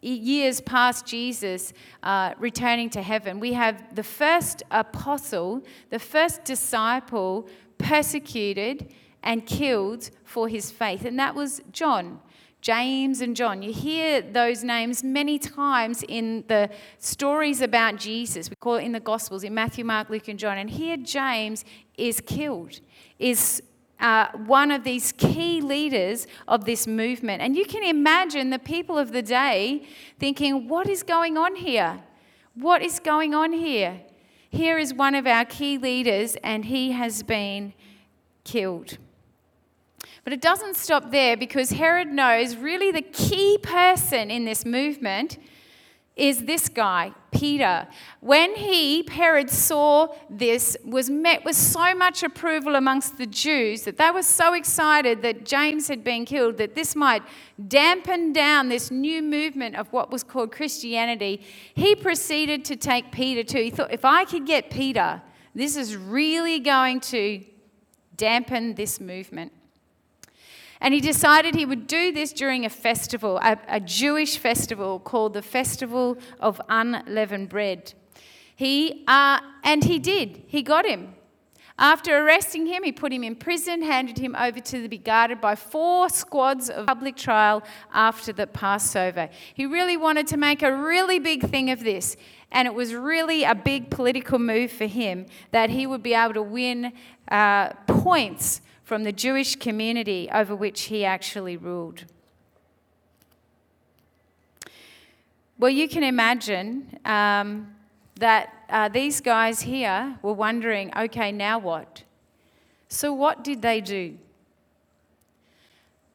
years 0.00 0.60
past 0.60 1.06
Jesus 1.06 1.72
uh, 2.02 2.34
returning 2.38 2.90
to 2.90 3.02
heaven, 3.02 3.40
we 3.40 3.52
have 3.52 3.94
the 3.94 4.02
first 4.02 4.62
apostle, 4.70 5.62
the 5.90 5.98
first 5.98 6.44
disciple 6.44 7.48
persecuted 7.78 8.92
and 9.26 9.44
killed 9.44 10.08
for 10.24 10.48
his 10.48 10.70
faith, 10.70 11.04
and 11.04 11.18
that 11.18 11.34
was 11.34 11.60
John. 11.72 12.20
James 12.62 13.20
and 13.20 13.36
John. 13.36 13.62
You 13.62 13.72
hear 13.72 14.20
those 14.22 14.64
names 14.64 15.04
many 15.04 15.38
times 15.38 16.02
in 16.08 16.42
the 16.48 16.68
stories 16.98 17.60
about 17.60 17.96
Jesus. 17.96 18.50
We 18.50 18.56
call 18.56 18.76
it 18.76 18.82
in 18.82 18.90
the 18.90 18.98
Gospels, 18.98 19.44
in 19.44 19.54
Matthew, 19.54 19.84
Mark, 19.84 20.10
Luke, 20.10 20.26
and 20.26 20.38
John. 20.38 20.58
And 20.58 20.68
here 20.68 20.96
James 20.96 21.64
is 21.96 22.20
killed, 22.20 22.80
is 23.20 23.62
uh, 24.00 24.28
one 24.46 24.72
of 24.72 24.82
these 24.82 25.12
key 25.12 25.60
leaders 25.60 26.26
of 26.48 26.64
this 26.64 26.88
movement. 26.88 27.40
And 27.40 27.54
you 27.54 27.66
can 27.66 27.84
imagine 27.84 28.50
the 28.50 28.58
people 28.58 28.98
of 28.98 29.12
the 29.12 29.22
day 29.22 29.86
thinking, 30.18 30.66
what 30.66 30.88
is 30.88 31.04
going 31.04 31.36
on 31.36 31.54
here? 31.54 32.02
What 32.54 32.82
is 32.82 32.98
going 32.98 33.32
on 33.32 33.52
here? 33.52 34.00
Here 34.50 34.78
is 34.78 34.92
one 34.92 35.14
of 35.14 35.26
our 35.26 35.44
key 35.44 35.78
leaders, 35.78 36.36
and 36.42 36.64
he 36.64 36.92
has 36.92 37.22
been 37.22 37.74
killed. 38.42 38.98
But 40.26 40.32
it 40.32 40.40
doesn't 40.40 40.74
stop 40.74 41.12
there 41.12 41.36
because 41.36 41.70
Herod 41.70 42.08
knows 42.08 42.56
really 42.56 42.90
the 42.90 43.00
key 43.00 43.58
person 43.62 44.28
in 44.28 44.44
this 44.44 44.64
movement 44.64 45.38
is 46.16 46.46
this 46.46 46.68
guy, 46.68 47.12
Peter. 47.30 47.86
When 48.18 48.56
he, 48.56 49.06
Herod, 49.08 49.48
saw 49.48 50.08
this, 50.28 50.76
was 50.84 51.08
met 51.08 51.44
with 51.44 51.54
so 51.54 51.94
much 51.94 52.24
approval 52.24 52.74
amongst 52.74 53.18
the 53.18 53.26
Jews 53.26 53.82
that 53.82 53.98
they 53.98 54.10
were 54.10 54.24
so 54.24 54.54
excited 54.54 55.22
that 55.22 55.44
James 55.44 55.86
had 55.86 56.02
been 56.02 56.24
killed 56.24 56.56
that 56.56 56.74
this 56.74 56.96
might 56.96 57.22
dampen 57.68 58.32
down 58.32 58.68
this 58.68 58.90
new 58.90 59.22
movement 59.22 59.76
of 59.76 59.92
what 59.92 60.10
was 60.10 60.24
called 60.24 60.50
Christianity, 60.50 61.40
he 61.76 61.94
proceeded 61.94 62.64
to 62.64 62.74
take 62.74 63.12
Peter 63.12 63.44
too. 63.44 63.62
He 63.62 63.70
thought, 63.70 63.92
if 63.92 64.04
I 64.04 64.24
could 64.24 64.44
get 64.44 64.70
Peter, 64.70 65.22
this 65.54 65.76
is 65.76 65.96
really 65.96 66.58
going 66.58 66.98
to 67.14 67.44
dampen 68.16 68.74
this 68.74 68.98
movement. 68.98 69.52
And 70.80 70.92
he 70.92 71.00
decided 71.00 71.54
he 71.54 71.64
would 71.64 71.86
do 71.86 72.12
this 72.12 72.32
during 72.32 72.64
a 72.64 72.70
festival, 72.70 73.38
a, 73.38 73.58
a 73.68 73.80
Jewish 73.80 74.36
festival 74.38 75.00
called 75.00 75.34
the 75.34 75.42
Festival 75.42 76.18
of 76.38 76.60
Unleavened 76.68 77.48
Bread. 77.48 77.94
He, 78.54 79.04
uh, 79.06 79.40
and 79.64 79.84
he 79.84 79.98
did. 79.98 80.42
He 80.46 80.62
got 80.62 80.86
him. 80.86 81.14
After 81.78 82.24
arresting 82.24 82.64
him, 82.66 82.84
he 82.84 82.92
put 82.92 83.12
him 83.12 83.22
in 83.22 83.36
prison, 83.36 83.82
handed 83.82 84.16
him 84.16 84.34
over 84.34 84.60
to 84.60 84.88
be 84.88 84.96
guarded 84.96 85.42
by 85.42 85.56
four 85.56 86.08
squads 86.08 86.70
of 86.70 86.86
public 86.86 87.16
trial 87.16 87.62
after 87.92 88.32
the 88.32 88.46
Passover. 88.46 89.28
He 89.52 89.66
really 89.66 89.98
wanted 89.98 90.26
to 90.28 90.38
make 90.38 90.62
a 90.62 90.74
really 90.74 91.18
big 91.18 91.50
thing 91.50 91.70
of 91.70 91.84
this, 91.84 92.16
and 92.50 92.66
it 92.66 92.72
was 92.72 92.94
really 92.94 93.44
a 93.44 93.54
big 93.54 93.90
political 93.90 94.38
move 94.38 94.72
for 94.72 94.86
him 94.86 95.26
that 95.50 95.68
he 95.68 95.86
would 95.86 96.02
be 96.02 96.14
able 96.14 96.32
to 96.34 96.42
win 96.42 96.94
uh, 97.30 97.74
points 97.86 98.62
from 98.86 99.02
the 99.02 99.10
Jewish 99.10 99.56
community 99.56 100.28
over 100.32 100.54
which 100.54 100.82
he 100.82 101.04
actually 101.04 101.56
ruled. 101.56 102.04
Well, 105.58 105.72
you 105.72 105.88
can 105.88 106.04
imagine 106.04 106.96
um, 107.04 107.74
that 108.20 108.52
uh, 108.70 108.88
these 108.88 109.20
guys 109.20 109.62
here 109.62 110.16
were 110.22 110.34
wondering 110.34 110.96
okay, 110.96 111.32
now 111.32 111.58
what? 111.58 112.04
So, 112.88 113.12
what 113.12 113.42
did 113.42 113.60
they 113.60 113.80
do? 113.80 114.18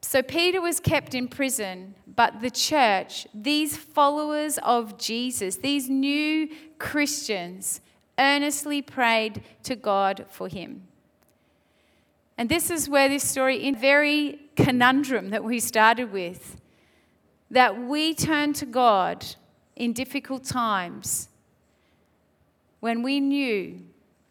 So, 0.02 0.22
Peter 0.22 0.62
was 0.62 0.80
kept 0.80 1.14
in 1.14 1.28
prison, 1.28 1.96
but 2.08 2.40
the 2.40 2.50
church, 2.50 3.28
these 3.34 3.76
followers 3.76 4.58
of 4.64 4.98
Jesus, 4.98 5.58
these 5.58 5.90
new 5.90 6.48
Christians, 6.80 7.82
earnestly 8.18 8.82
prayed 8.82 9.44
to 9.64 9.76
God 9.76 10.26
for 10.30 10.48
him. 10.48 10.88
And 12.38 12.50
this 12.50 12.70
is 12.70 12.90
where 12.90 13.10
this 13.10 13.28
story, 13.28 13.64
in 13.64 13.76
very 13.76 14.40
conundrum 14.56 15.30
that 15.30 15.44
we 15.44 15.60
started 15.60 16.12
with, 16.12 16.60
that 17.50 17.80
we 17.80 18.14
turn 18.14 18.54
to 18.54 18.66
God 18.66 19.26
in 19.76 19.94
difficult 19.94 20.44
times 20.44 21.30
when 22.80 23.04
we 23.04 23.20
knew, 23.20 23.82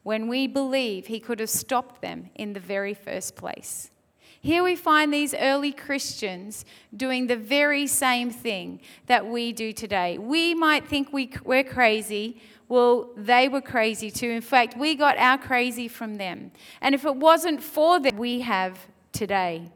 when 0.02 0.28
we 0.28 0.47
believe 0.47 1.07
He 1.07 1.21
could 1.21 1.40
have 1.40 1.50
stopped 1.50 2.02
them 2.02 2.30
in 2.35 2.52
the 2.52 2.61
very 2.61 2.95
first 2.95 3.37
place. 3.37 3.90
Here 4.42 4.62
we 4.62 4.75
find 4.75 5.12
these 5.12 5.35
early 5.35 5.70
Christians 5.70 6.64
doing 6.97 7.26
the 7.26 7.37
very 7.37 7.87
same 7.87 8.30
thing 8.30 8.80
that 9.06 9.26
we 9.26 9.52
do 9.52 9.73
today. 9.73 10.16
We 10.16 10.54
might 10.54 10.88
think 10.88 11.12
we, 11.12 11.30
we're 11.44 11.62
crazy. 11.62 12.40
Well, 12.66 13.11
they 13.16 13.49
were 13.49 13.61
crazy 13.61 14.11
too. 14.11 14.30
In 14.30 14.40
fact, 14.40 14.78
we 14.78 14.94
got 14.94 15.18
our 15.18 15.37
crazy 15.37 15.88
from 15.88 16.14
them. 16.14 16.52
And 16.80 16.94
if 16.94 17.04
it 17.04 17.16
wasn't 17.16 17.62
for 17.62 18.00
them, 18.00 18.16
we 18.16 18.40
have 18.40 18.78
today. 19.12 19.70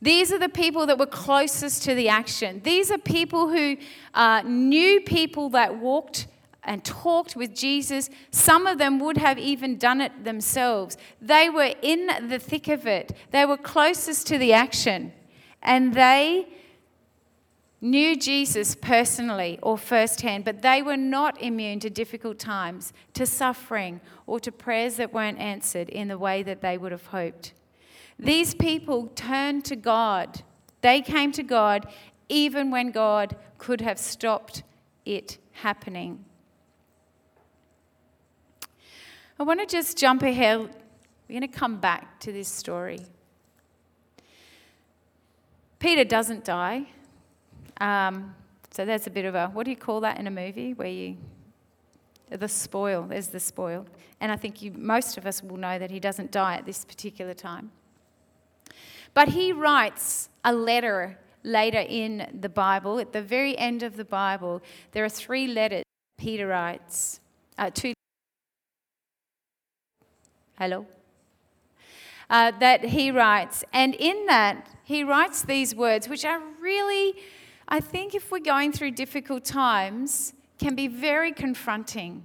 These 0.00 0.32
are 0.32 0.38
the 0.38 0.48
people 0.48 0.86
that 0.86 0.98
were 0.98 1.04
closest 1.04 1.82
to 1.82 1.94
the 1.94 2.08
action. 2.08 2.62
These 2.64 2.90
are 2.90 2.96
people 2.96 3.50
who 3.50 3.76
uh, 4.14 4.40
knew 4.46 5.02
people 5.02 5.50
that 5.50 5.76
walked 5.76 6.26
and 6.62 6.84
talked 6.84 7.36
with 7.36 7.54
Jesus. 7.54 8.10
Some 8.30 8.66
of 8.66 8.78
them 8.78 8.98
would 9.00 9.16
have 9.16 9.38
even 9.38 9.78
done 9.78 10.00
it 10.00 10.24
themselves. 10.24 10.96
They 11.20 11.48
were 11.48 11.74
in 11.82 12.10
the 12.28 12.38
thick 12.38 12.68
of 12.68 12.86
it, 12.86 13.16
they 13.30 13.44
were 13.44 13.56
closest 13.56 14.26
to 14.28 14.38
the 14.38 14.52
action. 14.52 15.12
And 15.62 15.92
they 15.92 16.48
knew 17.82 18.16
Jesus 18.16 18.74
personally 18.74 19.58
or 19.62 19.78
firsthand, 19.78 20.44
but 20.44 20.62
they 20.62 20.82
were 20.82 20.96
not 20.96 21.40
immune 21.40 21.80
to 21.80 21.90
difficult 21.90 22.38
times, 22.38 22.92
to 23.14 23.26
suffering, 23.26 24.00
or 24.26 24.38
to 24.40 24.52
prayers 24.52 24.96
that 24.96 25.12
weren't 25.12 25.38
answered 25.38 25.88
in 25.88 26.08
the 26.08 26.18
way 26.18 26.42
that 26.42 26.60
they 26.60 26.76
would 26.76 26.92
have 26.92 27.06
hoped. 27.06 27.52
These 28.18 28.54
people 28.54 29.06
turned 29.14 29.64
to 29.66 29.76
God. 29.76 30.42
They 30.82 31.00
came 31.00 31.32
to 31.32 31.42
God 31.42 31.86
even 32.28 32.70
when 32.70 32.90
God 32.90 33.36
could 33.58 33.80
have 33.80 33.98
stopped 33.98 34.62
it 35.04 35.38
happening. 35.52 36.24
I 39.40 39.42
want 39.42 39.58
to 39.58 39.64
just 39.64 39.96
jump 39.96 40.22
ahead. 40.22 40.58
We're 40.58 41.40
going 41.40 41.40
to 41.40 41.48
come 41.48 41.78
back 41.78 42.20
to 42.20 42.30
this 42.30 42.46
story. 42.46 43.00
Peter 45.78 46.04
doesn't 46.04 46.44
die. 46.44 46.84
Um, 47.80 48.34
so 48.70 48.84
that's 48.84 49.06
a 49.06 49.10
bit 49.10 49.24
of 49.24 49.34
a, 49.34 49.48
what 49.48 49.64
do 49.64 49.70
you 49.70 49.78
call 49.78 50.02
that 50.02 50.18
in 50.18 50.26
a 50.26 50.30
movie 50.30 50.74
where 50.74 50.88
you, 50.88 51.16
the 52.28 52.48
spoil, 52.48 53.06
there's 53.08 53.28
the 53.28 53.40
spoil. 53.40 53.86
And 54.20 54.30
I 54.30 54.36
think 54.36 54.60
you, 54.60 54.72
most 54.72 55.16
of 55.16 55.24
us 55.24 55.42
will 55.42 55.56
know 55.56 55.78
that 55.78 55.90
he 55.90 56.00
doesn't 56.00 56.32
die 56.32 56.56
at 56.56 56.66
this 56.66 56.84
particular 56.84 57.32
time. 57.32 57.70
But 59.14 59.28
he 59.28 59.54
writes 59.54 60.28
a 60.44 60.52
letter 60.52 61.18
later 61.44 61.82
in 61.88 62.28
the 62.38 62.50
Bible, 62.50 62.98
at 62.98 63.14
the 63.14 63.22
very 63.22 63.56
end 63.56 63.82
of 63.82 63.96
the 63.96 64.04
Bible, 64.04 64.60
there 64.92 65.02
are 65.02 65.08
three 65.08 65.46
letters 65.46 65.84
Peter 66.18 66.48
writes, 66.48 67.20
uh, 67.56 67.70
two 67.72 67.94
Hello? 70.60 70.84
Uh, 72.28 72.52
that 72.60 72.84
he 72.84 73.10
writes. 73.10 73.64
And 73.72 73.94
in 73.94 74.26
that, 74.26 74.68
he 74.84 75.02
writes 75.02 75.40
these 75.42 75.74
words, 75.74 76.06
which 76.06 76.22
are 76.22 76.42
really, 76.60 77.14
I 77.66 77.80
think, 77.80 78.14
if 78.14 78.30
we're 78.30 78.40
going 78.40 78.70
through 78.70 78.90
difficult 78.90 79.46
times, 79.46 80.34
can 80.58 80.74
be 80.74 80.86
very 80.86 81.32
confronting. 81.32 82.22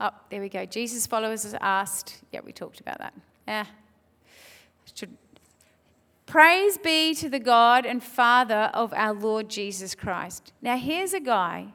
Oh, 0.00 0.12
there 0.30 0.40
we 0.40 0.48
go. 0.48 0.64
Jesus' 0.64 1.06
followers 1.06 1.54
asked. 1.60 2.22
Yeah, 2.32 2.40
we 2.42 2.50
talked 2.50 2.80
about 2.80 2.96
that. 3.00 3.12
Yeah. 3.46 3.66
Should. 4.94 5.14
Praise 6.24 6.78
be 6.78 7.14
to 7.16 7.28
the 7.28 7.38
God 7.38 7.84
and 7.84 8.02
Father 8.02 8.70
of 8.72 8.94
our 8.94 9.12
Lord 9.12 9.50
Jesus 9.50 9.94
Christ. 9.94 10.54
Now, 10.62 10.78
here's 10.78 11.12
a 11.12 11.20
guy 11.20 11.74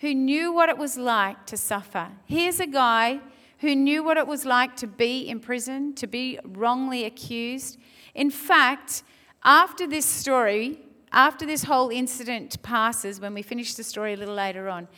who 0.00 0.14
knew 0.14 0.52
what 0.52 0.68
it 0.68 0.78
was 0.78 0.96
like 0.96 1.46
to 1.46 1.56
suffer. 1.56 2.08
Here's 2.26 2.58
a 2.58 2.66
guy 2.66 3.20
who 3.58 3.76
knew 3.76 4.02
what 4.02 4.16
it 4.16 4.26
was 4.26 4.46
like 4.46 4.74
to 4.76 4.86
be 4.86 5.28
in 5.28 5.40
prison, 5.40 5.94
to 5.94 6.06
be 6.06 6.38
wrongly 6.44 7.04
accused. 7.04 7.78
In 8.14 8.30
fact, 8.30 9.02
after 9.44 9.86
this 9.86 10.06
story, 10.06 10.80
after 11.12 11.44
this 11.44 11.64
whole 11.64 11.90
incident 11.90 12.62
passes, 12.62 13.20
when 13.20 13.34
we 13.34 13.42
finish 13.42 13.74
the 13.74 13.84
story 13.84 14.14
a 14.14 14.16
little 14.16 14.34
later 14.34 14.68
on, 14.68 14.88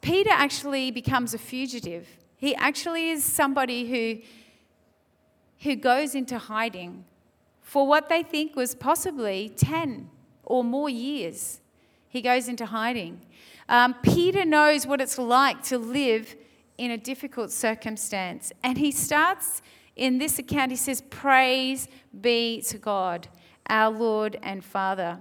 Peter 0.00 0.30
actually 0.32 0.90
becomes 0.90 1.34
a 1.34 1.38
fugitive. 1.38 2.08
He 2.36 2.54
actually 2.54 3.10
is 3.10 3.22
somebody 3.22 3.86
who, 3.90 4.22
who 5.62 5.76
goes 5.76 6.14
into 6.14 6.38
hiding 6.38 7.04
for 7.60 7.86
what 7.86 8.08
they 8.08 8.22
think 8.22 8.56
was 8.56 8.74
possibly 8.74 9.50
10 9.50 10.08
or 10.44 10.64
more 10.64 10.88
years. 10.88 11.60
He 12.08 12.22
goes 12.22 12.48
into 12.48 12.66
hiding. 12.66 13.20
Um, 13.70 13.94
Peter 14.02 14.44
knows 14.44 14.84
what 14.84 15.00
it's 15.00 15.16
like 15.16 15.62
to 15.64 15.78
live 15.78 16.34
in 16.76 16.90
a 16.90 16.98
difficult 16.98 17.52
circumstance. 17.52 18.52
And 18.64 18.76
he 18.76 18.90
starts 18.90 19.62
in 19.94 20.18
this 20.18 20.38
account, 20.40 20.72
he 20.72 20.76
says, 20.76 21.02
Praise 21.08 21.86
be 22.20 22.62
to 22.62 22.78
God, 22.78 23.28
our 23.68 23.90
Lord 23.90 24.38
and 24.42 24.64
Father. 24.64 25.18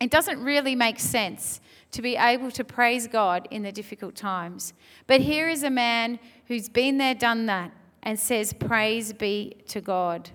It 0.00 0.10
doesn't 0.10 0.42
really 0.42 0.74
make 0.74 0.98
sense 0.98 1.60
to 1.92 2.02
be 2.02 2.16
able 2.16 2.50
to 2.52 2.64
praise 2.64 3.06
God 3.06 3.46
in 3.50 3.62
the 3.62 3.70
difficult 3.70 4.16
times. 4.16 4.72
But 5.06 5.20
here 5.20 5.48
is 5.48 5.62
a 5.62 5.70
man 5.70 6.18
who's 6.46 6.68
been 6.68 6.98
there, 6.98 7.14
done 7.14 7.46
that, 7.46 7.70
and 8.02 8.18
says, 8.18 8.52
Praise 8.52 9.12
be 9.12 9.56
to 9.68 9.80
God. 9.80 10.30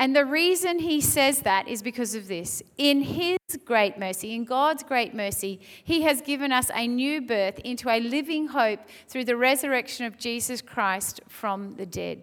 And 0.00 0.16
the 0.16 0.24
reason 0.24 0.78
he 0.78 1.02
says 1.02 1.40
that 1.40 1.68
is 1.68 1.82
because 1.82 2.14
of 2.14 2.26
this. 2.26 2.62
In 2.78 3.02
his 3.02 3.36
great 3.66 3.98
mercy, 3.98 4.34
in 4.34 4.46
God's 4.46 4.82
great 4.82 5.12
mercy, 5.14 5.60
he 5.84 6.00
has 6.04 6.22
given 6.22 6.52
us 6.52 6.70
a 6.74 6.88
new 6.88 7.20
birth 7.20 7.58
into 7.58 7.90
a 7.90 8.00
living 8.00 8.46
hope 8.48 8.80
through 9.08 9.26
the 9.26 9.36
resurrection 9.36 10.06
of 10.06 10.16
Jesus 10.16 10.62
Christ 10.62 11.20
from 11.28 11.74
the 11.74 11.84
dead. 11.84 12.22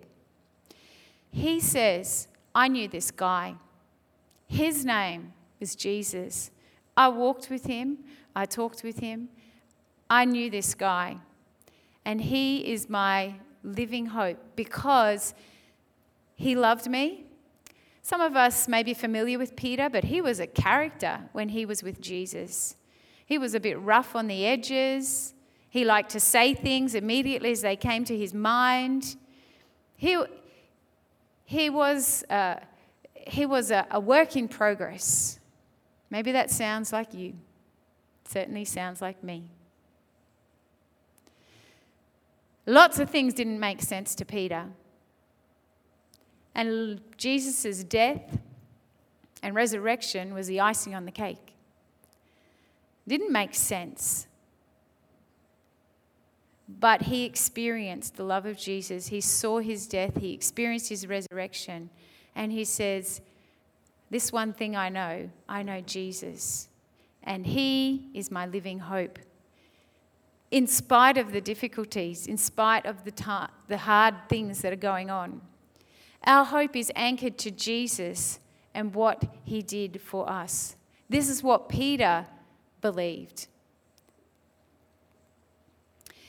He 1.30 1.60
says, 1.60 2.28
I 2.56 2.68
knew 2.68 2.88
this 2.88 3.12
guy. 3.12 3.54
His 4.48 4.84
name 4.84 5.34
was 5.60 5.76
Jesus. 5.76 6.50
I 6.98 7.10
walked 7.10 7.52
with 7.52 7.68
him, 7.68 8.00
I 8.36 8.46
talked 8.46 8.82
with 8.82 9.02
him. 9.02 9.30
I 10.10 10.26
knew 10.26 10.50
this 10.50 10.74
guy. 10.74 11.18
And 12.06 12.22
he 12.22 12.74
is 12.74 12.90
my 12.90 13.36
living 13.64 14.08
hope 14.08 14.40
because 14.56 15.36
he 16.36 16.56
loved 16.56 16.90
me 16.90 17.27
some 18.08 18.22
of 18.22 18.38
us 18.38 18.70
may 18.70 18.84
be 18.84 18.94
familiar 18.94 19.38
with 19.38 19.58
Peter, 19.58 19.90
but 19.90 20.06
he 20.06 20.22
was 20.22 20.40
a 20.40 20.48
character 20.48 21.20
when 21.34 21.50
he 21.50 21.66
was 21.66 21.84
with 21.84 22.00
Jesus. 22.00 22.78
He 23.26 23.38
was 23.38 23.54
a 23.54 23.60
bit 23.60 23.78
rough 23.82 24.16
on 24.16 24.28
the 24.28 24.46
edges. 24.46 25.34
He 25.70 25.84
liked 25.84 26.12
to 26.12 26.22
say 26.22 26.54
things 26.54 26.96
immediately 26.96 27.52
as 27.52 27.64
they 27.64 27.76
came 27.76 28.06
to 28.06 28.18
his 28.18 28.34
mind. 28.34 29.18
He, 29.98 30.18
he 31.44 31.70
was, 31.70 32.24
uh, 32.30 32.62
he 33.14 33.46
was 33.46 33.72
a, 33.72 33.86
a 33.92 34.00
work 34.00 34.38
in 34.38 34.48
progress. 34.48 35.38
Maybe 36.10 36.32
that 36.32 36.50
sounds 36.50 36.94
like 36.94 37.14
you. 37.14 37.34
Certainly 38.26 38.64
sounds 38.64 39.02
like 39.02 39.22
me. 39.22 39.44
Lots 42.66 43.00
of 43.00 43.10
things 43.10 43.34
didn't 43.34 43.60
make 43.60 43.82
sense 43.82 44.16
to 44.16 44.24
Peter. 44.24 44.68
And 46.58 47.00
Jesus' 47.18 47.84
death 47.84 48.40
and 49.44 49.56
resurrection 49.56 50.34
was 50.34 50.48
the 50.48 50.60
icing 50.60 50.96
on 50.96 51.06
the 51.06 51.12
cake. 51.12 51.54
Didn't 53.08 53.32
make 53.32 53.54
sense. 53.54 54.26
But 56.68 57.04
he 57.04 57.26
experienced 57.26 58.18
the 58.18 58.24
love 58.24 58.48
of 58.48 58.58
Jesus. 58.58 59.08
He 59.08 59.22
saw 59.22 59.60
his 59.60 59.86
death, 59.88 60.18
he 60.18 60.34
experienced 60.34 60.90
his 60.90 61.08
resurrection. 61.08 61.92
And 62.36 62.52
he 62.52 62.66
says, 62.66 63.22
This 64.10 64.32
one 64.34 64.52
thing 64.52 64.76
I 64.76 64.90
know 64.90 65.30
I 65.48 65.62
know 65.62 65.82
Jesus, 65.82 66.70
and 67.24 67.46
he 67.46 68.10
is 68.16 68.32
my 68.32 68.48
living 68.48 68.80
hope. 68.80 69.20
In 70.50 70.66
spite 70.66 71.18
of 71.18 71.34
the 71.34 71.42
difficulties, 71.42 72.26
in 72.26 72.38
spite 72.38 72.86
of 72.86 73.04
the, 73.04 73.12
ta- 73.12 73.52
the 73.68 73.78
hard 73.78 74.16
things 74.28 74.62
that 74.62 74.74
are 74.74 74.78
going 74.78 75.10
on, 75.10 75.42
our 76.28 76.44
hope 76.44 76.76
is 76.76 76.92
anchored 76.96 77.38
to 77.40 77.52
Jesus 77.52 78.40
and 78.74 78.94
what 78.94 79.24
he 79.44 79.64
did 79.64 80.02
for 80.02 80.30
us. 80.30 80.76
This 81.10 81.30
is 81.30 81.42
what 81.42 81.70
Peter 81.70 82.28
believed. 82.82 83.48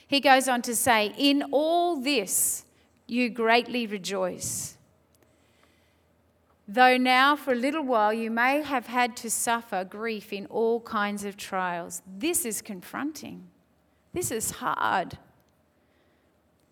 He 0.06 0.20
goes 0.20 0.48
on 0.48 0.62
to 0.62 0.74
say, 0.74 1.12
In 1.18 1.42
all 1.50 2.00
this 2.00 2.64
you 3.06 3.28
greatly 3.28 3.86
rejoice. 3.86 4.76
Though 6.66 6.96
now 6.96 7.34
for 7.34 7.52
a 7.52 7.56
little 7.56 7.82
while 7.82 8.12
you 8.12 8.30
may 8.30 8.62
have 8.62 8.86
had 8.86 9.16
to 9.18 9.30
suffer 9.30 9.84
grief 9.84 10.32
in 10.32 10.46
all 10.46 10.80
kinds 10.80 11.24
of 11.24 11.36
trials. 11.36 12.02
This 12.06 12.44
is 12.44 12.62
confronting. 12.62 13.48
This 14.12 14.30
is 14.30 14.52
hard. 14.52 15.18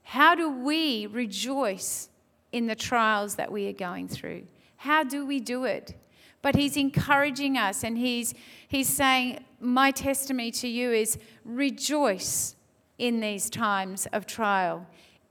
How 0.02 0.35
do 0.35 0.49
we 0.49 1.06
rejoice 1.06 2.09
in 2.53 2.67
the 2.67 2.75
trials 2.75 3.37
that 3.37 3.50
we 3.50 3.69
are 3.69 3.73
going 3.73 4.09
through? 4.09 4.45
How 4.76 5.05
do 5.05 5.26
we 5.26 5.41
do 5.41 5.65
it? 5.65 5.95
But 6.43 6.55
he's 6.55 6.76
encouraging 6.76 7.59
us 7.59 7.83
and 7.83 7.99
he's, 7.99 8.35
he's 8.69 8.88
saying, 8.88 9.45
My 9.61 9.91
testimony 9.91 10.50
to 10.53 10.69
you 10.69 10.93
is 10.93 11.19
rejoice 11.45 12.57
in 12.99 13.21
these 13.21 13.50
times 13.50 14.07
of 14.12 14.26
trial. 14.26 14.87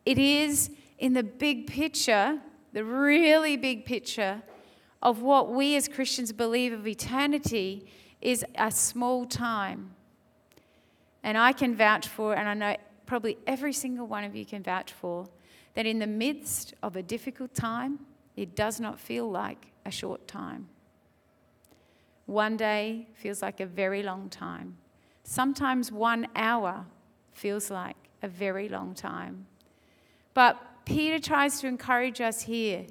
It 0.06 0.18
is 0.18 0.70
in 1.00 1.14
the 1.14 1.24
big 1.24 1.68
picture, 1.68 2.40
the 2.74 2.84
really 2.84 3.58
big 3.58 3.86
picture 3.86 4.42
of 5.02 5.22
what 5.22 5.52
we 5.54 5.76
as 5.76 5.88
Christians 5.88 6.32
believe 6.32 6.74
of 6.74 6.88
eternity 6.88 7.86
is 8.22 8.44
a 8.56 8.72
small 8.72 9.26
time. 9.26 9.92
And 11.24 11.38
I 11.38 11.54
can 11.54 11.76
vouch 11.76 12.08
for, 12.08 12.36
and 12.36 12.48
I 12.48 12.54
know 12.54 12.78
probably 13.06 13.38
every 13.46 13.74
single 13.74 14.08
one 14.08 14.24
of 14.24 14.36
you 14.36 14.46
can 14.46 14.64
vouch 14.64 14.92
for, 14.92 15.28
that 15.76 15.86
in 15.86 16.00
the 16.00 16.08
midst 16.08 16.74
of 16.82 16.96
a 16.96 17.04
difficult 17.04 17.54
time, 17.54 18.00
it 18.36 18.56
does 18.56 18.80
not 18.80 19.00
feel 19.00 19.30
like 19.30 19.68
a 19.86 19.92
short 19.92 20.28
time. 20.28 20.68
One 22.26 22.58
day 22.58 23.08
feels 23.14 23.42
like 23.42 23.60
a 23.60 23.66
very 23.66 24.02
long 24.02 24.30
time. 24.30 24.78
Sometimes 25.24 25.92
one 25.92 26.28
hour 26.36 26.86
feels 27.34 27.70
like 27.70 27.98
a 28.24 28.28
very 28.28 28.68
long 28.68 28.94
time. 28.94 29.46
But 30.34 30.60
Peter 30.86 31.20
tries 31.20 31.60
to 31.62 31.68
encourage 31.68 32.22
us 32.22 32.44
here 32.44 32.86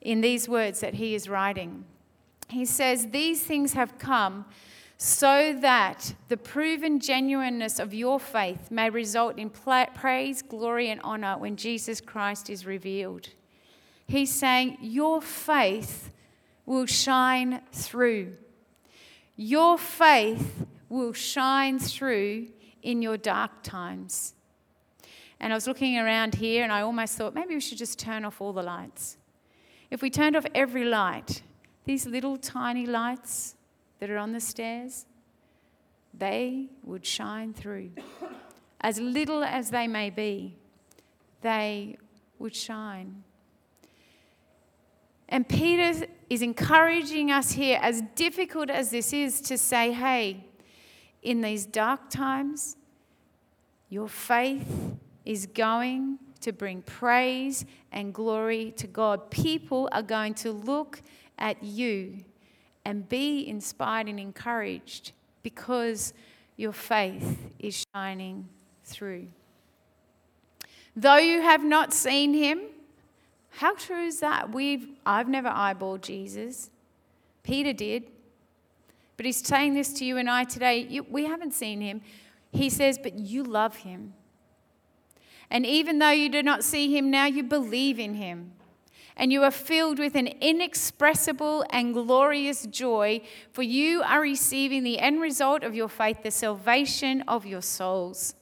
in 0.00 0.20
these 0.20 0.48
words 0.48 0.80
that 0.80 0.94
he 0.94 1.14
is 1.14 1.28
writing. 1.28 1.84
He 2.48 2.64
says, 2.64 3.08
These 3.08 3.42
things 3.42 3.72
have 3.74 3.98
come 3.98 4.46
so 5.02 5.56
that 5.62 6.12
the 6.28 6.36
proven 6.36 7.00
genuineness 7.00 7.78
of 7.78 7.94
your 7.94 8.20
faith 8.20 8.70
may 8.70 8.90
result 8.90 9.38
in 9.38 9.48
praise, 9.48 10.42
glory, 10.42 10.90
and 10.90 11.00
honor 11.02 11.38
when 11.38 11.56
Jesus 11.56 12.02
Christ 12.02 12.50
is 12.50 12.66
revealed. 12.66 13.30
He's 14.06 14.30
saying, 14.30 14.76
Your 14.82 15.22
faith 15.22 16.12
will 16.66 16.84
shine 16.84 17.62
through. 17.72 18.36
Your 19.36 19.78
faith 19.78 20.66
will 20.90 21.14
shine 21.14 21.78
through 21.78 22.48
in 22.82 23.00
your 23.00 23.16
dark 23.16 23.62
times. 23.62 24.34
And 25.40 25.50
I 25.50 25.56
was 25.56 25.66
looking 25.66 25.96
around 25.96 26.34
here 26.34 26.62
and 26.62 26.70
I 26.70 26.82
almost 26.82 27.16
thought 27.16 27.34
maybe 27.34 27.54
we 27.54 27.60
should 27.60 27.78
just 27.78 27.98
turn 27.98 28.26
off 28.26 28.42
all 28.42 28.52
the 28.52 28.62
lights. 28.62 29.16
If 29.90 30.02
we 30.02 30.10
turned 30.10 30.36
off 30.36 30.44
every 30.54 30.84
light, 30.84 31.40
these 31.86 32.04
little 32.04 32.36
tiny 32.36 32.84
lights 32.84 33.54
that 34.00 34.10
are 34.10 34.18
on 34.18 34.32
the 34.32 34.40
stairs, 34.40 35.06
they 36.12 36.68
would 36.82 37.06
shine 37.06 37.54
through. 37.54 37.90
As 38.80 38.98
little 38.98 39.44
as 39.44 39.70
they 39.70 39.86
may 39.86 40.10
be, 40.10 40.56
they 41.42 41.96
would 42.38 42.56
shine. 42.56 43.22
And 45.28 45.48
Peter 45.48 46.06
is 46.28 46.42
encouraging 46.42 47.30
us 47.30 47.52
here, 47.52 47.78
as 47.80 48.02
difficult 48.16 48.68
as 48.68 48.90
this 48.90 49.12
is, 49.12 49.40
to 49.42 49.56
say, 49.56 49.92
hey, 49.92 50.44
in 51.22 51.42
these 51.42 51.66
dark 51.66 52.10
times, 52.10 52.76
your 53.90 54.08
faith 54.08 54.96
is 55.24 55.46
going 55.46 56.18
to 56.40 56.52
bring 56.52 56.82
praise 56.82 57.66
and 57.92 58.14
glory 58.14 58.72
to 58.78 58.86
God. 58.86 59.30
People 59.30 59.88
are 59.92 60.02
going 60.02 60.34
to 60.34 60.50
look 60.50 61.02
at 61.38 61.62
you 61.62 62.24
and 62.84 63.08
be 63.08 63.46
inspired 63.46 64.08
and 64.08 64.18
encouraged 64.18 65.12
because 65.42 66.12
your 66.56 66.72
faith 66.72 67.38
is 67.58 67.84
shining 67.94 68.48
through. 68.84 69.28
Though 70.96 71.16
you 71.16 71.40
have 71.40 71.64
not 71.64 71.92
seen 71.92 72.34
him, 72.34 72.60
how 73.50 73.74
true 73.74 74.04
is 74.04 74.20
that? 74.20 74.52
We've, 74.52 74.88
I've 75.04 75.28
never 75.28 75.48
eyeballed 75.48 76.02
Jesus. 76.02 76.70
Peter 77.42 77.72
did. 77.72 78.04
But 79.16 79.26
he's 79.26 79.46
saying 79.46 79.74
this 79.74 79.92
to 79.94 80.04
you 80.04 80.16
and 80.16 80.30
I 80.30 80.44
today. 80.44 80.86
You, 80.88 81.04
we 81.08 81.26
haven't 81.26 81.52
seen 81.54 81.80
him. 81.80 82.00
He 82.52 82.70
says, 82.70 82.98
but 82.98 83.18
you 83.18 83.42
love 83.42 83.76
him. 83.76 84.14
And 85.50 85.66
even 85.66 85.98
though 85.98 86.10
you 86.10 86.28
do 86.28 86.42
not 86.42 86.64
see 86.64 86.96
him 86.96 87.10
now, 87.10 87.26
you 87.26 87.42
believe 87.42 87.98
in 87.98 88.14
him. 88.14 88.52
And 89.16 89.32
you 89.32 89.42
are 89.42 89.50
filled 89.50 89.98
with 89.98 90.14
an 90.14 90.28
inexpressible 90.40 91.64
and 91.70 91.92
glorious 91.92 92.66
joy, 92.66 93.20
for 93.52 93.62
you 93.62 94.02
are 94.02 94.20
receiving 94.20 94.82
the 94.82 94.98
end 94.98 95.20
result 95.20 95.62
of 95.62 95.74
your 95.74 95.88
faith, 95.88 96.22
the 96.22 96.30
salvation 96.30 97.22
of 97.28 97.44
your 97.44 97.62
souls. 97.62 98.34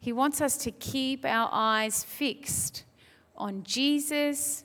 He 0.00 0.12
wants 0.12 0.40
us 0.40 0.56
to 0.58 0.70
keep 0.70 1.24
our 1.24 1.48
eyes 1.52 2.02
fixed 2.02 2.84
on 3.36 3.62
Jesus, 3.62 4.64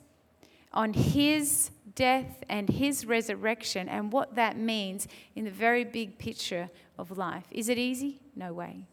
on 0.72 0.92
his 0.92 1.70
death 1.94 2.42
and 2.48 2.68
his 2.68 3.06
resurrection, 3.06 3.88
and 3.88 4.12
what 4.12 4.34
that 4.34 4.56
means 4.56 5.06
in 5.36 5.44
the 5.44 5.50
very 5.50 5.84
big 5.84 6.18
picture 6.18 6.70
of 6.98 7.16
life. 7.16 7.44
Is 7.50 7.68
it 7.68 7.78
easy? 7.78 8.20
No 8.34 8.52
way. 8.52 8.86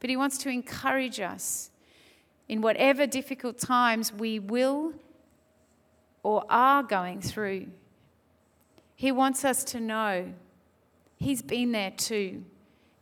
But 0.00 0.10
he 0.10 0.16
wants 0.16 0.38
to 0.38 0.48
encourage 0.48 1.18
us 1.18 1.70
in 2.48 2.60
whatever 2.60 3.06
difficult 3.06 3.58
times 3.58 4.12
we 4.12 4.38
will 4.38 4.92
or 6.22 6.44
are 6.48 6.82
going 6.82 7.20
through. 7.20 7.66
He 8.96 9.12
wants 9.12 9.44
us 9.44 9.64
to 9.64 9.80
know 9.80 10.32
he's 11.16 11.42
been 11.42 11.72
there 11.72 11.92
too. 11.92 12.44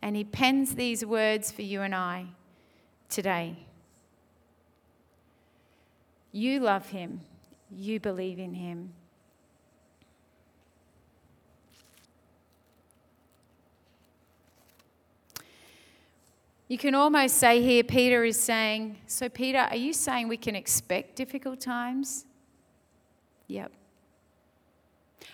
And 0.01 0.15
he 0.15 0.23
pens 0.23 0.75
these 0.75 1.05
words 1.05 1.51
for 1.51 1.63
you 1.63 1.81
and 1.81 1.95
I 1.95 2.27
today. 3.09 3.55
You 6.31 6.59
love 6.59 6.89
him, 6.89 7.21
you 7.71 7.99
believe 7.99 8.37
in 8.37 8.53
him. 8.53 8.93
You 16.67 16.77
can 16.77 16.95
almost 16.95 17.37
say 17.37 17.61
here, 17.61 17.83
Peter 17.83 18.25
is 18.25 18.39
saying, 18.39 18.97
So, 19.07 19.29
Peter, 19.29 19.59
are 19.59 19.75
you 19.75 19.93
saying 19.93 20.27
we 20.27 20.37
can 20.37 20.55
expect 20.55 21.15
difficult 21.15 21.61
times? 21.61 22.25
Yep. 23.47 23.71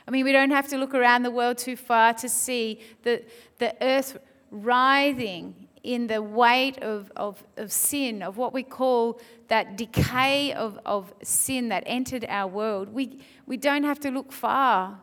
I 0.07 0.11
mean, 0.11 0.25
we 0.25 0.31
don't 0.31 0.51
have 0.51 0.67
to 0.69 0.77
look 0.77 0.93
around 0.93 1.23
the 1.23 1.31
world 1.31 1.57
too 1.57 1.75
far 1.75 2.13
to 2.15 2.29
see 2.29 2.79
the, 3.01 3.23
the 3.57 3.75
earth 3.81 4.17
writhing 4.51 5.67
in 5.81 6.07
the 6.07 6.21
weight 6.21 6.77
of, 6.83 7.11
of, 7.15 7.43
of 7.57 7.71
sin, 7.71 8.21
of 8.21 8.37
what 8.37 8.53
we 8.53 8.63
call 8.63 9.19
that 9.47 9.75
decay 9.75 10.53
of, 10.53 10.79
of 10.85 11.13
sin 11.23 11.69
that 11.69 11.83
entered 11.85 12.25
our 12.29 12.47
world. 12.47 12.89
We, 12.89 13.19
we 13.47 13.57
don't 13.57 13.83
have 13.83 13.99
to 14.01 14.11
look 14.11 14.31
far. 14.31 14.99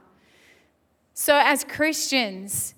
So, 1.13 1.39
as 1.43 1.65
Christians, 1.65 2.75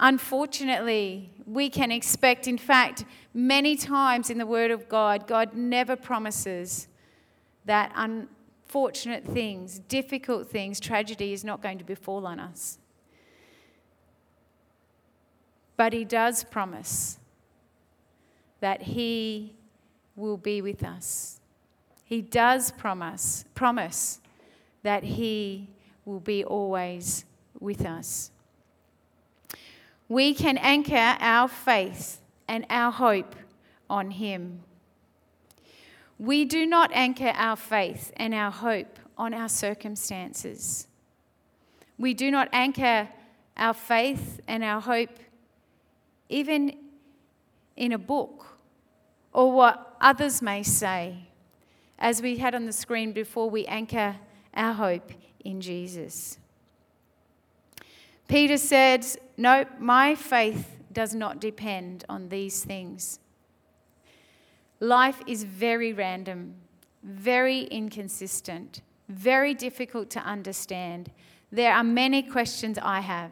unfortunately, 0.00 1.30
we 1.46 1.68
can 1.70 1.90
expect, 1.90 2.46
in 2.46 2.58
fact, 2.58 3.04
many 3.34 3.76
times 3.76 4.30
in 4.30 4.38
the 4.38 4.46
Word 4.46 4.70
of 4.70 4.88
God, 4.88 5.26
God 5.26 5.54
never 5.54 5.96
promises 5.96 6.88
that 7.64 7.92
unfortunate 7.94 9.24
things, 9.24 9.78
difficult 9.80 10.48
things, 10.50 10.80
tragedy 10.80 11.32
is 11.32 11.44
not 11.44 11.62
going 11.62 11.78
to 11.78 11.84
befall 11.84 12.26
on 12.26 12.38
us. 12.38 12.78
But 15.76 15.92
He 15.92 16.04
does 16.04 16.44
promise 16.44 17.18
that 18.60 18.82
He 18.82 19.54
will 20.16 20.36
be 20.36 20.60
with 20.60 20.82
us. 20.82 21.40
He 22.04 22.22
does 22.22 22.72
promise, 22.72 23.44
promise 23.54 24.20
that 24.82 25.04
He 25.04 25.68
will 26.04 26.20
be 26.20 26.44
always 26.44 27.24
with 27.60 27.84
us. 27.84 28.30
We 30.08 30.34
can 30.34 30.56
anchor 30.58 31.16
our 31.20 31.48
faith 31.48 32.20
and 32.46 32.64
our 32.70 32.90
hope 32.90 33.36
on 33.90 34.10
Him. 34.12 34.60
We 36.18 36.44
do 36.44 36.66
not 36.66 36.90
anchor 36.94 37.32
our 37.34 37.56
faith 37.56 38.12
and 38.16 38.34
our 38.34 38.50
hope 38.50 38.98
on 39.16 39.34
our 39.34 39.48
circumstances. 39.48 40.86
We 41.98 42.14
do 42.14 42.30
not 42.30 42.48
anchor 42.52 43.08
our 43.56 43.74
faith 43.74 44.40
and 44.48 44.64
our 44.64 44.80
hope 44.80 45.18
even 46.28 46.76
in 47.76 47.92
a 47.92 47.98
book 47.98 48.46
or 49.32 49.52
what 49.52 49.96
others 50.00 50.40
may 50.42 50.62
say. 50.62 51.28
As 51.98 52.22
we 52.22 52.36
had 52.36 52.54
on 52.54 52.66
the 52.66 52.72
screen 52.72 53.12
before, 53.12 53.50
we 53.50 53.66
anchor 53.66 54.16
our 54.54 54.72
hope 54.72 55.10
in 55.44 55.60
Jesus. 55.60 56.38
Peter 58.28 58.58
said, 58.58 59.06
No, 59.38 59.64
my 59.78 60.16
faith 60.16 60.78
does 60.92 61.14
not 61.14 61.40
depend 61.40 62.04
on 62.08 62.28
these 62.28 62.64
things. 62.64 63.20
Life 64.80 65.22
is 65.28 65.44
very 65.44 65.92
random, 65.92 66.56
very 67.04 67.62
inconsistent, 67.62 68.82
very 69.08 69.54
difficult 69.54 70.10
to 70.10 70.20
understand. 70.20 71.12
There 71.52 71.72
are 71.72 71.84
many 71.84 72.20
questions 72.20 72.78
I 72.82 72.98
have. 72.98 73.30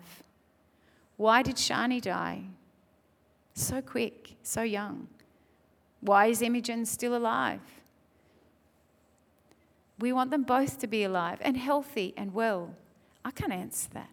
Why 1.17 1.43
did 1.43 1.57
Shani 1.57 2.01
die? 2.01 2.45
So 3.55 3.83
quick, 3.83 4.37
so 4.45 4.63
young. 4.63 5.09
Why 6.03 6.27
is 6.27 6.41
Imogen 6.41 6.87
still 6.87 7.17
alive? 7.17 7.61
We 9.99 10.13
want 10.13 10.31
them 10.31 10.45
both 10.45 10.79
to 10.79 10.87
be 10.87 11.03
alive 11.03 11.39
and 11.41 11.57
healthy 11.57 12.15
and 12.17 12.33
well. 12.33 12.77
I 13.25 13.33
can't 13.33 13.53
answer 13.53 13.89
that. 13.95 14.11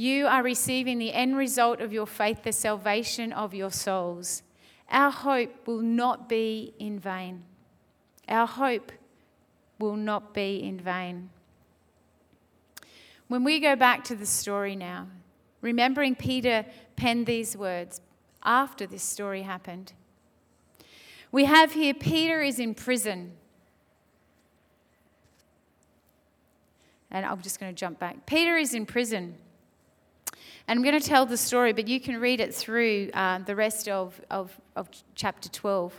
You 0.00 0.28
are 0.28 0.42
receiving 0.42 0.96
the 0.96 1.12
end 1.12 1.36
result 1.36 1.82
of 1.82 1.92
your 1.92 2.06
faith, 2.06 2.42
the 2.42 2.52
salvation 2.52 3.34
of 3.34 3.52
your 3.52 3.70
souls. 3.70 4.42
Our 4.90 5.10
hope 5.10 5.66
will 5.66 5.82
not 5.82 6.26
be 6.26 6.72
in 6.78 6.98
vain. 6.98 7.42
Our 8.26 8.46
hope 8.46 8.92
will 9.78 9.96
not 9.96 10.32
be 10.32 10.56
in 10.62 10.80
vain. 10.80 11.28
When 13.28 13.44
we 13.44 13.60
go 13.60 13.76
back 13.76 14.02
to 14.04 14.16
the 14.16 14.24
story 14.24 14.74
now, 14.74 15.08
remembering 15.60 16.14
Peter 16.14 16.64
penned 16.96 17.26
these 17.26 17.54
words 17.54 18.00
after 18.42 18.86
this 18.86 19.02
story 19.02 19.42
happened, 19.42 19.92
we 21.30 21.44
have 21.44 21.72
here 21.72 21.92
Peter 21.92 22.40
is 22.40 22.58
in 22.58 22.74
prison. 22.74 23.32
And 27.10 27.26
I'm 27.26 27.42
just 27.42 27.60
going 27.60 27.70
to 27.70 27.78
jump 27.78 27.98
back. 27.98 28.24
Peter 28.24 28.56
is 28.56 28.72
in 28.72 28.86
prison. 28.86 29.34
And 30.70 30.78
I'm 30.78 30.84
going 30.84 31.00
to 31.00 31.04
tell 31.04 31.26
the 31.26 31.36
story, 31.36 31.72
but 31.72 31.88
you 31.88 31.98
can 31.98 32.20
read 32.20 32.38
it 32.38 32.54
through 32.54 33.10
uh, 33.12 33.40
the 33.40 33.56
rest 33.56 33.88
of, 33.88 34.20
of, 34.30 34.56
of 34.76 34.88
chapter 35.16 35.48
12. 35.48 35.92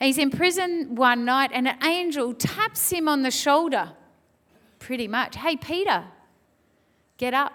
And 0.00 0.06
he's 0.08 0.18
in 0.18 0.32
prison 0.32 0.96
one 0.96 1.24
night, 1.24 1.52
and 1.54 1.68
an 1.68 1.80
angel 1.84 2.34
taps 2.34 2.90
him 2.90 3.06
on 3.06 3.22
the 3.22 3.30
shoulder, 3.30 3.92
pretty 4.80 5.06
much. 5.06 5.36
Hey, 5.36 5.54
Peter, 5.54 6.02
get 7.16 7.32
up. 7.32 7.52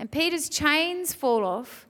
And 0.00 0.10
Peter's 0.10 0.48
chains 0.48 1.14
fall 1.14 1.44
off, 1.44 1.86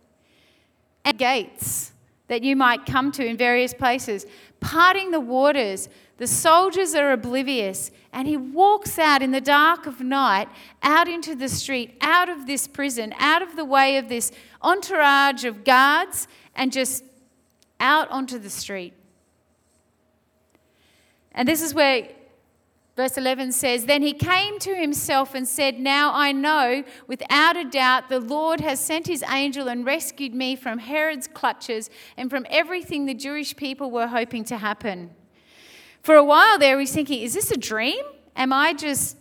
and 1.06 1.16
gates 1.16 1.92
that 2.28 2.42
you 2.42 2.54
might 2.54 2.84
come 2.84 3.10
to 3.12 3.24
in 3.24 3.38
various 3.38 3.72
places, 3.72 4.26
parting 4.60 5.10
the 5.10 5.20
waters 5.20 5.88
the 6.16 6.26
soldiers 6.28 6.94
are 6.94 7.10
oblivious, 7.10 7.90
and 8.12 8.28
he 8.28 8.36
walks 8.36 8.98
out 8.98 9.20
in 9.20 9.32
the 9.32 9.40
dark 9.40 9.86
of 9.86 10.00
night, 10.00 10.48
out 10.82 11.08
into 11.08 11.34
the 11.34 11.48
street, 11.48 11.96
out 12.00 12.28
of 12.28 12.46
this 12.46 12.68
prison, 12.68 13.12
out 13.18 13.42
of 13.42 13.56
the 13.56 13.64
way 13.64 13.96
of 13.96 14.08
this 14.08 14.30
entourage 14.62 15.44
of 15.44 15.64
guards, 15.64 16.28
and 16.54 16.72
just 16.72 17.02
out 17.80 18.08
onto 18.10 18.38
the 18.38 18.50
street. 18.50 18.94
And 21.32 21.48
this 21.48 21.60
is 21.60 21.74
where 21.74 22.08
verse 22.96 23.18
11 23.18 23.50
says 23.50 23.86
Then 23.86 24.02
he 24.02 24.12
came 24.12 24.60
to 24.60 24.76
himself 24.76 25.34
and 25.34 25.48
said, 25.48 25.80
Now 25.80 26.12
I 26.14 26.30
know 26.30 26.84
without 27.08 27.56
a 27.56 27.64
doubt 27.64 28.08
the 28.08 28.20
Lord 28.20 28.60
has 28.60 28.78
sent 28.78 29.08
his 29.08 29.24
angel 29.28 29.66
and 29.68 29.84
rescued 29.84 30.32
me 30.32 30.54
from 30.54 30.78
Herod's 30.78 31.26
clutches 31.26 31.90
and 32.16 32.30
from 32.30 32.46
everything 32.48 33.06
the 33.06 33.14
Jewish 33.14 33.56
people 33.56 33.90
were 33.90 34.06
hoping 34.06 34.44
to 34.44 34.58
happen. 34.58 35.10
For 36.04 36.16
a 36.16 36.22
while 36.22 36.58
there, 36.58 36.78
he's 36.78 36.92
thinking, 36.92 37.22
is 37.22 37.32
this 37.32 37.50
a 37.50 37.56
dream? 37.56 38.04
Am 38.36 38.52
I 38.52 38.74
just, 38.74 39.16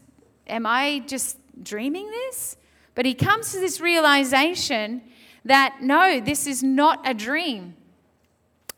am 0.47 0.65
I 0.65 1.01
just 1.07 1.37
dreaming 1.63 2.11
this? 2.11 2.57
But 2.93 3.05
he 3.05 3.13
comes 3.13 3.53
to 3.53 3.59
this 3.61 3.79
realization 3.79 5.01
that 5.45 5.77
no, 5.81 6.19
this 6.19 6.45
is 6.45 6.61
not 6.61 6.99
a 7.05 7.13
dream. 7.13 7.75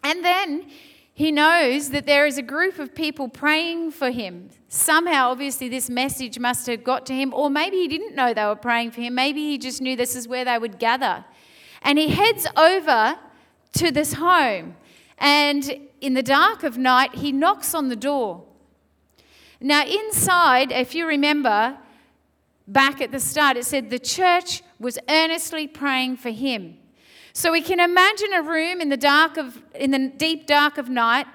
And 0.03 0.23
then 0.23 0.67
he 1.15 1.31
knows 1.31 1.89
that 1.89 2.05
there 2.05 2.27
is 2.27 2.37
a 2.37 2.43
group 2.43 2.77
of 2.77 2.93
people 2.93 3.27
praying 3.27 3.89
for 3.89 4.11
him. 4.11 4.51
Somehow, 4.69 5.31
obviously, 5.31 5.67
this 5.67 5.89
message 5.89 6.37
must 6.37 6.67
have 6.67 6.83
got 6.83 7.07
to 7.07 7.13
him, 7.13 7.33
or 7.33 7.49
maybe 7.49 7.77
he 7.77 7.87
didn't 7.87 8.13
know 8.13 8.35
they 8.35 8.45
were 8.45 8.55
praying 8.55 8.91
for 8.91 9.01
him. 9.01 9.15
Maybe 9.15 9.39
he 9.39 9.57
just 9.57 9.81
knew 9.81 9.95
this 9.95 10.15
is 10.15 10.27
where 10.27 10.45
they 10.45 10.59
would 10.59 10.77
gather. 10.77 11.25
And 11.81 11.97
he 11.97 12.09
heads 12.09 12.45
over 12.55 13.17
to 13.77 13.91
this 13.91 14.13
home. 14.13 14.75
And 15.17 15.79
in 16.05 16.13
the 16.13 16.23
dark 16.23 16.63
of 16.63 16.77
night, 16.77 17.15
he 17.15 17.31
knocks 17.31 17.73
on 17.73 17.89
the 17.89 17.95
door. 17.95 18.43
Now, 19.59 19.83
inside, 19.83 20.71
if 20.71 20.93
you 20.93 21.07
remember 21.07 21.77
back 22.67 23.01
at 23.01 23.11
the 23.11 23.19
start, 23.19 23.57
it 23.57 23.65
said 23.65 23.89
the 23.89 23.97
church 23.97 24.61
was 24.79 24.99
earnestly 25.09 25.67
praying 25.67 26.17
for 26.17 26.29
him. 26.29 26.77
So 27.33 27.51
we 27.51 27.61
can 27.61 27.79
imagine 27.79 28.33
a 28.33 28.43
room 28.43 28.81
in 28.81 28.89
the 28.89 28.97
dark 28.97 29.37
of 29.37 29.61
in 29.73 29.91
the 29.91 30.07
deep 30.07 30.45
dark 30.45 30.77
of 30.77 30.89
night. 30.89 31.25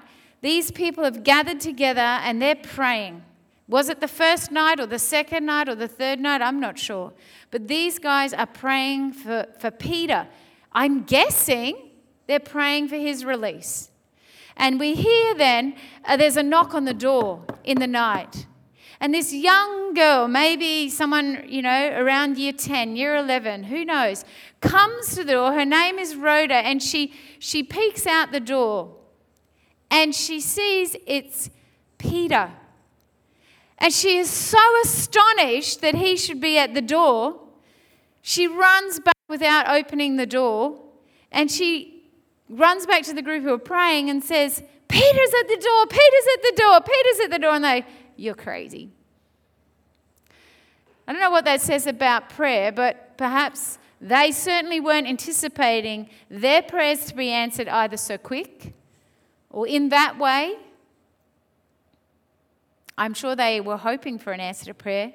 These 0.41 0.71
people 0.71 1.03
have 1.03 1.23
gathered 1.23 1.59
together 1.59 1.99
and 1.99 2.41
they're 2.41 2.55
praying. 2.55 3.23
Was 3.67 3.89
it 3.89 3.99
the 3.99 4.07
first 4.07 4.51
night 4.51 4.79
or 4.79 4.85
the 4.85 4.99
second 4.99 5.45
night 5.45 5.69
or 5.69 5.75
the 5.75 5.87
third 5.87 6.19
night? 6.19 6.41
I'm 6.41 6.59
not 6.59 6.79
sure. 6.79 7.13
But 7.51 7.67
these 7.67 7.99
guys 7.99 8.33
are 8.33 8.47
praying 8.47 9.13
for, 9.13 9.45
for 9.59 9.69
Peter. 9.69 10.27
I'm 10.71 11.03
guessing 11.03 11.91
they're 12.27 12.39
praying 12.39 12.87
for 12.87 12.95
his 12.95 13.23
release. 13.23 13.90
And 14.57 14.79
we 14.79 14.93
hear 14.93 15.35
then 15.35 15.75
uh, 16.05 16.17
there's 16.17 16.37
a 16.37 16.43
knock 16.43 16.73
on 16.73 16.85
the 16.85 16.93
door 16.93 17.43
in 17.63 17.79
the 17.79 17.87
night. 17.87 18.45
And 18.99 19.13
this 19.13 19.33
young 19.33 19.93
girl, 19.95 20.27
maybe 20.27 20.89
someone, 20.89 21.43
you 21.47 21.61
know, 21.61 21.91
around 21.97 22.37
year 22.37 22.53
10, 22.53 22.95
year 22.95 23.15
11, 23.15 23.63
who 23.63 23.83
knows, 23.83 24.23
comes 24.59 25.15
to 25.15 25.23
the 25.23 25.33
door. 25.33 25.53
Her 25.53 25.65
name 25.65 25.97
is 25.97 26.15
Rhoda, 26.15 26.55
and 26.55 26.83
she, 26.83 27.13
she 27.39 27.63
peeks 27.63 28.05
out 28.05 28.31
the 28.31 28.39
door 28.39 28.95
and 29.91 30.15
she 30.15 30.39
sees 30.39 30.95
it's 31.05 31.49
Peter. 31.97 32.49
And 33.77 33.93
she 33.93 34.17
is 34.17 34.29
so 34.29 34.59
astonished 34.83 35.81
that 35.81 35.95
he 35.95 36.15
should 36.15 36.39
be 36.39 36.57
at 36.57 36.73
the 36.73 36.81
door. 36.81 37.39
She 38.21 38.47
runs 38.47 38.99
back 38.99 39.17
without 39.27 39.67
opening 39.67 40.15
the 40.15 40.25
door 40.25 40.79
and 41.31 41.51
she 41.51 42.00
runs 42.51 42.85
back 42.85 43.03
to 43.03 43.13
the 43.13 43.21
group 43.21 43.43
who 43.43 43.53
are 43.53 43.57
praying 43.57 44.09
and 44.09 44.23
says, 44.23 44.61
Peter's 44.87 45.33
at 45.39 45.47
the 45.47 45.57
door, 45.57 45.87
Peter's 45.87 46.27
at 46.33 46.41
the 46.43 46.53
door, 46.57 46.81
Peter's 46.81 47.19
at 47.23 47.31
the 47.31 47.39
door. 47.39 47.55
And 47.55 47.63
they, 47.63 47.85
You're 48.17 48.35
crazy. 48.35 48.91
I 51.07 51.13
don't 51.13 51.21
know 51.21 51.31
what 51.31 51.45
that 51.45 51.61
says 51.61 51.87
about 51.87 52.29
prayer, 52.29 52.71
but 52.71 53.17
perhaps 53.17 53.79
they 53.99 54.31
certainly 54.31 54.79
weren't 54.79 55.07
anticipating 55.07 56.09
their 56.29 56.61
prayers 56.61 57.05
to 57.05 57.15
be 57.15 57.29
answered 57.29 57.67
either 57.67 57.97
so 57.97 58.17
quick 58.17 58.73
or 59.49 59.67
in 59.67 59.89
that 59.89 60.17
way. 60.17 60.55
I'm 62.97 63.13
sure 63.13 63.35
they 63.35 63.61
were 63.61 63.77
hoping 63.77 64.19
for 64.19 64.31
an 64.31 64.39
answer 64.39 64.65
to 64.65 64.73
prayer. 64.73 65.13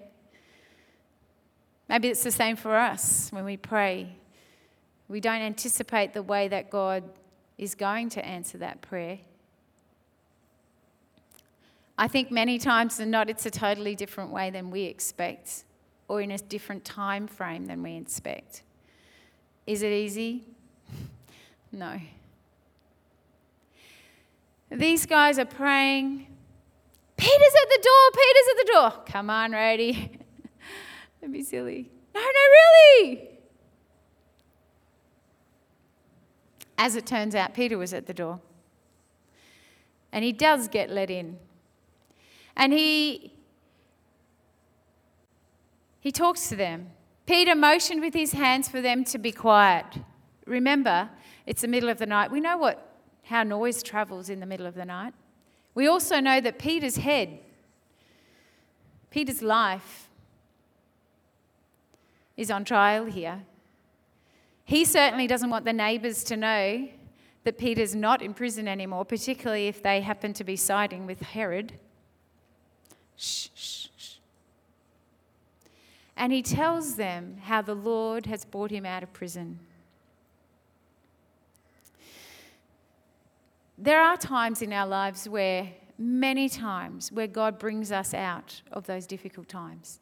Maybe 1.89 2.09
it's 2.09 2.25
the 2.25 2.33
same 2.33 2.57
for 2.57 2.75
us 2.75 3.29
when 3.31 3.45
we 3.45 3.57
pray. 3.57 4.17
We 5.09 5.21
don't 5.21 5.41
anticipate 5.41 6.15
the 6.15 6.23
way 6.23 6.49
that 6.49 6.71
God 6.71 7.05
is 7.59 7.75
going 7.75 8.09
to 8.11 8.25
answer 8.25 8.59
that 8.59 8.81
prayer. 8.83 9.19
I 11.99 12.09
think 12.09 12.31
many 12.31 12.59
times 12.59 12.99
than 12.99 13.11
not, 13.11 13.31
it's 13.31 13.47
a 13.47 13.51
totally 13.51 13.95
different 13.95 14.31
way 14.31 14.51
than 14.51 14.71
we 14.71 14.83
expect, 14.83 15.65
or 16.09 16.21
in 16.21 16.31
a 16.31 16.39
different 16.39 16.85
time 16.85 17.27
frame 17.27 17.67
than 17.67 17.83
we 17.83 17.97
expect. 17.97 18.63
Is 19.67 19.83
it 19.83 19.93
easy? 19.93 20.45
no. 21.73 21.99
These 24.71 25.07
guys 25.07 25.39
are 25.39 25.47
praying, 25.47 26.27
Peter's 27.17 27.55
at 27.63 27.69
the 27.71 27.81
door, 27.83 28.11
Peter's 28.13 28.49
at 28.51 28.67
the 28.67 28.73
door. 28.73 29.05
Come 29.07 29.31
on, 29.31 29.53
Rody. 29.53 30.19
Don't 31.21 31.33
be 31.33 31.43
silly. 31.43 31.91
No, 32.15 32.21
no, 32.21 33.05
really. 33.05 33.36
As 36.79 36.97
it 36.97 37.07
turns 37.07 37.35
out, 37.35 37.55
Peter 37.55 37.79
was 37.79 37.93
at 37.95 38.07
the 38.07 38.15
door. 38.15 38.41
And 40.13 40.25
he 40.25 40.33
does 40.33 40.69
get 40.69 40.91
let 40.91 41.11
in. 41.11 41.39
And 42.57 42.73
he 42.73 43.33
he 46.01 46.13
talks 46.13 46.49
to 46.49 46.57
them. 46.57 46.91
Peter 47.27 47.57
motioned 47.57 48.01
with 48.01 48.15
his 48.15 48.33
hands 48.33 48.69
for 48.69 48.81
them 48.81 49.03
to 49.05 49.19
be 49.19 49.33
quiet. 49.33 49.87
Remember, 50.47 51.11
it's 51.47 51.63
the 51.63 51.69
middle 51.69 51.89
of 51.89 51.99
the 51.99 52.07
night. 52.07 52.31
We 52.31 52.41
know 52.41 52.57
what 52.57 52.93
how 53.25 53.43
noise 53.43 53.83
travels 53.83 54.29
in 54.31 54.39
the 54.39 54.47
middle 54.47 54.67
of 54.67 54.75
the 54.75 54.85
night. 54.85 55.13
We 55.75 55.89
also 55.89 56.21
know 56.21 56.41
that 56.41 56.59
Peter's 56.59 56.97
head, 56.97 57.41
Peter's 59.11 59.43
life, 59.43 60.09
is 62.37 62.51
on 62.51 62.65
trial 62.65 63.07
here. 63.07 63.43
He 64.67 64.85
certainly 64.85 65.29
doesn't 65.29 65.49
want 65.49 65.65
the 65.65 65.73
neighbours 65.73 66.25
to 66.25 66.37
know 66.37 66.89
that 67.45 67.57
Peter's 67.57 67.95
not 67.95 68.21
in 68.21 68.35
prison 68.35 68.67
anymore, 68.67 69.05
particularly 69.05 69.69
if 69.69 69.81
they 69.81 70.01
happen 70.01 70.33
to 70.33 70.43
be 70.43 70.57
siding 70.57 71.07
with 71.07 71.21
Herod. 71.21 71.75
Shh, 73.17 73.49
shh, 73.55 73.87
shh. 73.97 74.15
And 76.17 76.33
he 76.33 76.43
tells 76.43 76.97
them 76.97 77.37
how 77.43 77.63
the 77.63 77.77
Lord 77.77 78.27
has 78.27 78.45
brought 78.45 78.73
him 78.73 78.85
out 78.85 79.05
of 79.05 79.13
prison. 79.13 79.61
There 83.79 84.01
are 84.01 84.17
times 84.17 84.63
in 84.63 84.73
our 84.73 84.87
lives 84.87 85.29
where, 85.29 85.69
many 85.97 86.49
times, 86.49 87.13
where 87.13 87.29
God 87.29 87.61
brings 87.61 87.93
us 87.93 88.13
out 88.13 88.63
of 88.73 88.87
those 88.87 89.07
difficult 89.07 89.49
times. 89.49 90.01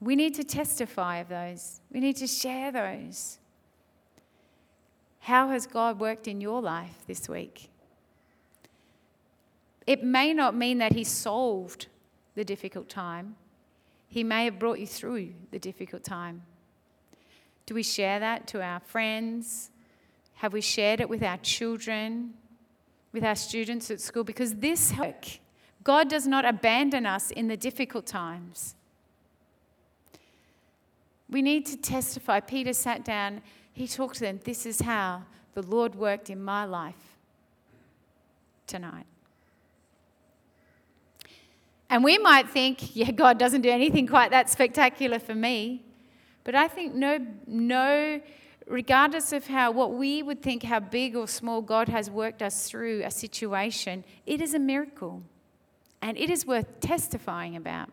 We 0.00 0.14
need 0.14 0.34
to 0.34 0.44
testify 0.44 1.18
of 1.18 1.28
those, 1.28 1.80
we 1.90 2.00
need 2.00 2.16
to 2.16 2.26
share 2.26 2.70
those. 2.70 3.38
How 5.20 5.48
has 5.48 5.66
God 5.66 6.00
worked 6.00 6.28
in 6.28 6.40
your 6.40 6.62
life 6.62 7.04
this 7.06 7.28
week? 7.28 7.68
It 9.86 10.04
may 10.04 10.32
not 10.32 10.54
mean 10.54 10.78
that 10.78 10.92
He 10.92 11.04
solved 11.04 11.88
the 12.34 12.44
difficult 12.44 12.88
time, 12.88 13.36
He 14.06 14.22
may 14.22 14.44
have 14.44 14.58
brought 14.58 14.78
you 14.78 14.86
through 14.86 15.34
the 15.50 15.58
difficult 15.58 16.04
time. 16.04 16.42
Do 17.66 17.74
we 17.74 17.82
share 17.82 18.18
that 18.20 18.46
to 18.48 18.62
our 18.62 18.80
friends? 18.80 19.70
Have 20.36 20.52
we 20.52 20.60
shared 20.60 21.00
it 21.00 21.08
with 21.08 21.22
our 21.22 21.36
children, 21.38 22.32
with 23.12 23.24
our 23.24 23.34
students 23.34 23.90
at 23.90 24.00
school? 24.00 24.24
Because 24.24 24.54
this 24.54 24.96
work, 24.96 25.40
God 25.82 26.08
does 26.08 26.26
not 26.26 26.44
abandon 26.44 27.04
us 27.04 27.30
in 27.30 27.48
the 27.48 27.56
difficult 27.56 28.06
times. 28.06 28.76
We 31.30 31.42
need 31.42 31.66
to 31.66 31.76
testify. 31.76 32.40
Peter 32.40 32.72
sat 32.72 33.04
down, 33.04 33.42
he 33.72 33.86
talked 33.86 34.14
to 34.16 34.20
them. 34.20 34.40
This 34.44 34.64
is 34.66 34.80
how 34.80 35.22
the 35.54 35.62
Lord 35.62 35.94
worked 35.94 36.30
in 36.30 36.42
my 36.42 36.64
life 36.64 37.16
tonight. 38.66 39.06
And 41.90 42.04
we 42.04 42.18
might 42.18 42.48
think, 42.48 42.94
yeah, 42.94 43.10
God 43.10 43.38
doesn't 43.38 43.62
do 43.62 43.70
anything 43.70 44.06
quite 44.06 44.30
that 44.30 44.50
spectacular 44.50 45.18
for 45.18 45.34
me. 45.34 45.84
But 46.44 46.54
I 46.54 46.68
think 46.68 46.94
no, 46.94 47.18
no 47.46 48.20
regardless 48.66 49.32
of 49.32 49.46
how 49.46 49.70
what 49.70 49.94
we 49.94 50.22
would 50.22 50.42
think 50.42 50.62
how 50.62 50.80
big 50.80 51.16
or 51.16 51.26
small 51.26 51.62
God 51.62 51.88
has 51.88 52.10
worked 52.10 52.42
us 52.42 52.68
through 52.68 53.02
a 53.04 53.10
situation, 53.10 54.04
it 54.26 54.40
is 54.40 54.54
a 54.54 54.58
miracle. 54.58 55.22
And 56.00 56.16
it 56.16 56.30
is 56.30 56.46
worth 56.46 56.80
testifying 56.80 57.56
about. 57.56 57.90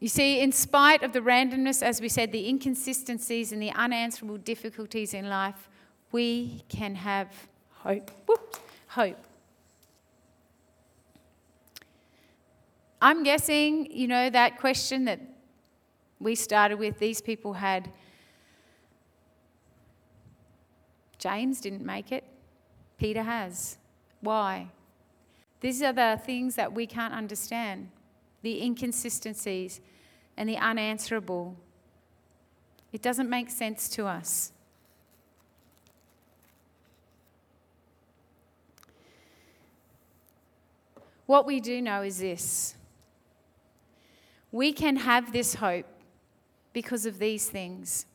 You 0.00 0.08
see, 0.08 0.40
in 0.40 0.50
spite 0.50 1.02
of 1.02 1.12
the 1.12 1.20
randomness, 1.20 1.82
as 1.82 2.00
we 2.00 2.08
said, 2.08 2.32
the 2.32 2.48
inconsistencies 2.48 3.52
and 3.52 3.60
the 3.60 3.70
unanswerable 3.72 4.38
difficulties 4.38 5.12
in 5.12 5.28
life, 5.28 5.68
we 6.10 6.64
can 6.70 6.94
have 6.94 7.28
hope. 7.70 8.10
Whoop, 8.26 8.56
hope. 8.88 9.18
I'm 13.02 13.22
guessing, 13.22 13.92
you 13.92 14.08
know, 14.08 14.30
that 14.30 14.58
question 14.58 15.04
that 15.04 15.20
we 16.18 16.34
started 16.34 16.78
with, 16.78 16.98
these 16.98 17.20
people 17.20 17.52
had. 17.52 17.90
James 21.18 21.60
didn't 21.60 21.84
make 21.84 22.10
it, 22.10 22.24
Peter 22.96 23.22
has. 23.22 23.76
Why? 24.22 24.68
These 25.60 25.82
are 25.82 25.92
the 25.92 26.18
things 26.24 26.54
that 26.54 26.72
we 26.72 26.86
can't 26.86 27.12
understand 27.12 27.90
the 28.42 28.62
inconsistencies 28.62 29.80
and 30.36 30.48
the 30.48 30.56
unanswerable. 30.56 31.56
It 32.92 33.02
doesn't 33.02 33.28
make 33.28 33.50
sense 33.50 33.88
to 33.90 34.06
us. 34.06 34.52
What 41.26 41.46
we 41.46 41.60
do 41.60 41.80
know 41.80 42.02
is 42.02 42.18
this 42.18 42.74
we 44.52 44.72
can 44.72 44.96
have 44.96 45.32
this 45.32 45.54
hope 45.54 45.86
because 46.72 47.06
of 47.06 47.18
these 47.18 47.48
things. 47.48 48.06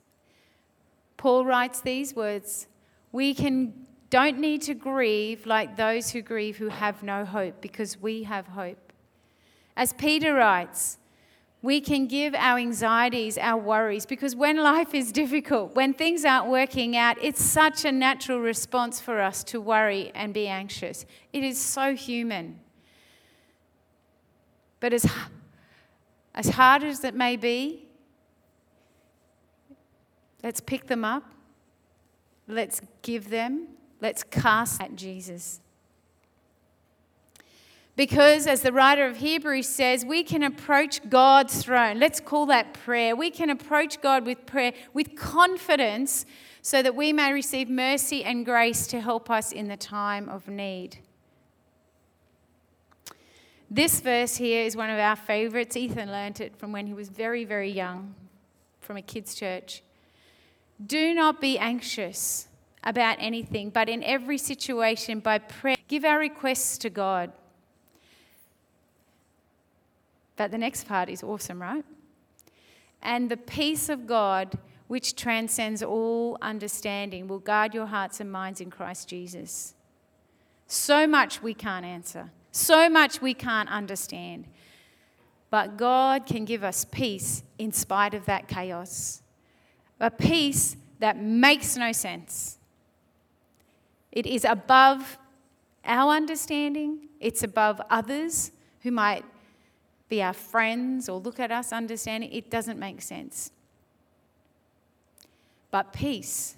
Paul 1.17 1.45
writes 1.45 1.81
these 1.81 2.13
words 2.13 2.67
We 3.11 3.33
can, 3.33 3.87
don't 4.09 4.39
need 4.39 4.63
to 4.63 4.73
grieve 4.73 5.45
like 5.45 5.77
those 5.77 6.11
who 6.11 6.21
grieve 6.21 6.57
who 6.57 6.69
have 6.69 7.03
no 7.03 7.23
hope 7.25 7.61
because 7.61 8.01
we 8.01 8.23
have 8.23 8.47
hope. 8.47 8.93
As 9.75 9.93
Peter 9.93 10.33
writes, 10.33 10.97
we 11.61 11.81
can 11.81 12.05
give 12.05 12.35
our 12.35 12.59
anxieties, 12.59 13.37
our 13.37 13.57
worries, 13.57 14.05
because 14.05 14.35
when 14.35 14.57
life 14.57 14.93
is 14.93 15.11
difficult, 15.11 15.75
when 15.75 15.93
things 15.93 16.23
aren't 16.23 16.47
working 16.47 16.95
out, 16.95 17.17
it's 17.21 17.43
such 17.43 17.85
a 17.85 17.91
natural 17.91 18.39
response 18.39 19.01
for 19.01 19.19
us 19.19 19.43
to 19.45 19.59
worry 19.59 20.11
and 20.13 20.33
be 20.33 20.47
anxious. 20.47 21.05
It 21.33 21.43
is 21.43 21.59
so 21.59 21.95
human. 21.95 22.59
But 24.79 24.93
as 24.93 25.05
as 26.35 26.49
hard 26.49 26.83
as 26.83 27.03
it 27.03 27.15
may 27.15 27.37
be, 27.37 27.87
let's 30.43 30.59
pick 30.59 30.87
them 30.87 31.05
up. 31.05 31.23
Let's 32.47 32.81
give 33.01 33.29
them. 33.29 33.67
Let's 34.01 34.21
cast 34.21 34.81
at 34.81 34.95
Jesus. 34.95 35.61
Because, 37.95 38.45
as 38.45 38.61
the 38.61 38.73
writer 38.73 39.05
of 39.05 39.17
Hebrews 39.17 39.67
says, 39.67 40.03
we 40.03 40.23
can 40.23 40.43
approach 40.43 41.07
God's 41.09 41.63
throne. 41.63 41.97
Let's 41.97 42.19
call 42.19 42.45
that 42.47 42.73
prayer. 42.73 43.15
We 43.15 43.29
can 43.29 43.49
approach 43.49 44.01
God 44.01 44.25
with 44.25 44.45
prayer 44.45 44.73
with 44.93 45.15
confidence 45.15 46.25
so 46.61 46.81
that 46.81 46.95
we 46.95 47.13
may 47.13 47.31
receive 47.31 47.69
mercy 47.69 48.23
and 48.23 48.43
grace 48.45 48.87
to 48.87 48.99
help 48.99 49.29
us 49.29 49.53
in 49.53 49.69
the 49.69 49.77
time 49.77 50.27
of 50.27 50.49
need. 50.49 50.97
This 53.71 54.01
verse 54.01 54.35
here 54.35 54.63
is 54.63 54.75
one 54.75 54.89
of 54.89 54.99
our 54.99 55.15
favorites. 55.15 55.77
Ethan 55.77 56.11
learnt 56.11 56.41
it 56.41 56.55
from 56.57 56.71
when 56.71 56.87
he 56.87 56.93
was 56.93 57.09
very, 57.09 57.45
very 57.45 57.71
young 57.71 58.13
from 58.81 58.97
a 58.97 59.01
kids' 59.01 59.35
church. 59.35 59.83
Do 60.85 61.13
not 61.13 61.39
be 61.39 61.57
anxious 61.57 62.47
about 62.83 63.17
anything, 63.19 63.69
but 63.69 63.87
in 63.87 64.03
every 64.03 64.37
situation, 64.37 65.19
by 65.19 65.39
prayer, 65.39 65.77
give 65.87 66.03
our 66.03 66.19
requests 66.19 66.77
to 66.79 66.89
God. 66.89 67.31
But 70.35 70.51
the 70.51 70.57
next 70.57 70.87
part 70.87 71.09
is 71.09 71.23
awesome, 71.23 71.61
right? 71.61 71.85
And 73.01 73.29
the 73.29 73.37
peace 73.37 73.89
of 73.89 74.07
God, 74.07 74.57
which 74.87 75.15
transcends 75.15 75.81
all 75.81 76.37
understanding, 76.41 77.27
will 77.27 77.39
guard 77.39 77.73
your 77.73 77.85
hearts 77.85 78.19
and 78.19 78.31
minds 78.31 78.59
in 78.59 78.69
Christ 78.69 79.07
Jesus. 79.07 79.75
So 80.67 81.07
much 81.07 81.41
we 81.41 81.53
can't 81.53 81.85
answer. 81.85 82.31
So 82.51 82.89
much 82.89 83.21
we 83.21 83.33
can't 83.33 83.69
understand. 83.69 84.45
But 85.49 85.77
God 85.77 86.25
can 86.25 86.45
give 86.45 86.63
us 86.63 86.85
peace 86.85 87.43
in 87.57 87.71
spite 87.71 88.13
of 88.13 88.25
that 88.25 88.47
chaos. 88.47 89.21
A 89.99 90.09
peace 90.09 90.75
that 90.99 91.17
makes 91.17 91.77
no 91.77 91.91
sense. 91.91 92.57
It 94.11 94.25
is 94.25 94.45
above 94.45 95.17
our 95.85 96.13
understanding, 96.13 97.09
it's 97.19 97.43
above 97.43 97.79
others 97.89 98.51
who 98.81 98.91
might 98.91 99.23
be 100.07 100.21
our 100.21 100.33
friends 100.33 101.09
or 101.09 101.19
look 101.19 101.39
at 101.39 101.51
us 101.51 101.73
understanding. 101.73 102.31
It 102.31 102.49
doesn't 102.49 102.79
make 102.79 103.01
sense. 103.01 103.51
But 105.71 105.93
peace 105.93 106.55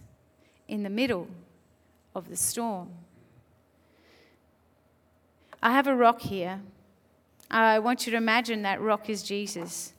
in 0.68 0.84
the 0.84 0.90
middle 0.90 1.28
of 2.14 2.30
the 2.30 2.36
storm. 2.36 2.90
I 5.62 5.72
have 5.72 5.88
a 5.88 5.96
rock 5.96 6.22
here. 6.22 6.62
I 7.50 7.80
want 7.80 8.06
you 8.06 8.12
to 8.12 8.18
imagine 8.18 8.64
that 8.64 8.82
rock 8.82 9.10
is 9.10 9.24
Jesus. 9.24 9.94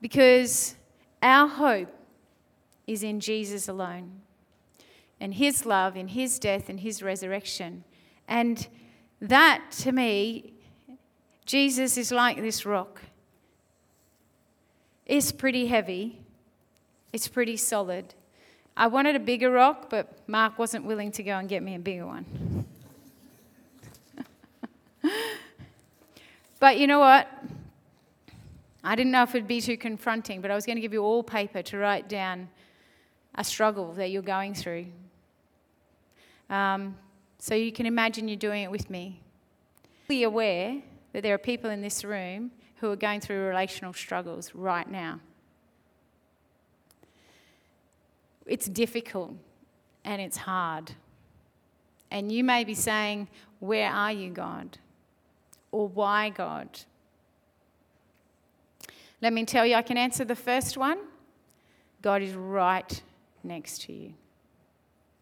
Because 0.00 0.74
Our 1.24 1.48
hope 1.48 1.88
is 2.86 3.02
in 3.02 3.18
Jesus 3.18 3.66
alone 3.66 4.20
and 5.18 5.32
his 5.32 5.64
love, 5.64 5.96
in 5.96 6.08
his 6.08 6.38
death, 6.38 6.68
and 6.68 6.80
his 6.80 7.02
resurrection. 7.02 7.82
And 8.28 8.68
that, 9.22 9.64
to 9.78 9.92
me, 9.92 10.52
Jesus 11.44 11.98
is 11.98 12.10
like 12.10 12.40
this 12.40 12.64
rock. 12.64 13.02
It's 15.06 15.32
pretty 15.32 15.66
heavy, 15.66 16.18
it's 17.12 17.28
pretty 17.28 17.56
solid. 17.56 18.14
I 18.76 18.88
wanted 18.88 19.14
a 19.14 19.20
bigger 19.20 19.50
rock, 19.50 19.88
but 19.88 20.28
Mark 20.28 20.58
wasn't 20.58 20.84
willing 20.84 21.12
to 21.12 21.22
go 21.22 21.38
and 21.38 21.48
get 21.48 21.62
me 21.62 21.76
a 21.76 21.78
bigger 21.78 22.06
one. 22.06 22.66
but 26.58 26.78
you 26.78 26.88
know 26.88 26.98
what? 26.98 27.28
I 28.82 28.96
didn't 28.96 29.12
know 29.12 29.22
if 29.22 29.34
it'd 29.34 29.46
be 29.46 29.60
too 29.60 29.76
confronting, 29.76 30.40
but 30.40 30.50
I 30.50 30.54
was 30.54 30.66
going 30.66 30.76
to 30.76 30.82
give 30.82 30.92
you 30.92 31.04
all 31.04 31.22
paper 31.22 31.62
to 31.62 31.78
write 31.78 32.08
down 32.08 32.48
a 33.36 33.44
struggle 33.44 33.92
that 33.92 34.10
you're 34.10 34.22
going 34.22 34.54
through. 34.54 34.86
Um, 36.50 36.96
so 37.38 37.54
you 37.54 37.70
can 37.70 37.86
imagine 37.86 38.28
you're 38.28 38.36
doing 38.36 38.62
it 38.62 38.70
with 38.70 38.90
me. 38.90 39.20
Be 40.08 40.24
aware 40.24 40.82
that 41.14 41.22
there 41.22 41.32
are 41.32 41.38
people 41.38 41.70
in 41.70 41.80
this 41.80 42.04
room 42.04 42.50
who 42.80 42.90
are 42.90 42.96
going 42.96 43.20
through 43.20 43.40
relational 43.46 43.92
struggles 43.92 44.52
right 44.52 44.90
now. 44.90 45.20
It's 48.46 48.66
difficult 48.66 49.32
and 50.04 50.20
it's 50.20 50.36
hard. 50.36 50.90
And 52.10 52.32
you 52.32 52.42
may 52.42 52.64
be 52.64 52.74
saying, 52.74 53.28
Where 53.60 53.90
are 53.90 54.10
you, 54.10 54.30
God? 54.30 54.78
Or 55.70 55.86
why, 55.86 56.30
God? 56.30 56.68
Let 59.22 59.32
me 59.32 59.44
tell 59.44 59.64
you, 59.64 59.76
I 59.76 59.82
can 59.82 59.96
answer 59.96 60.24
the 60.24 60.36
first 60.36 60.76
one. 60.76 60.98
God 62.02 62.22
is 62.22 62.34
right 62.34 63.02
next 63.44 63.82
to 63.82 63.92
you. 63.92 64.14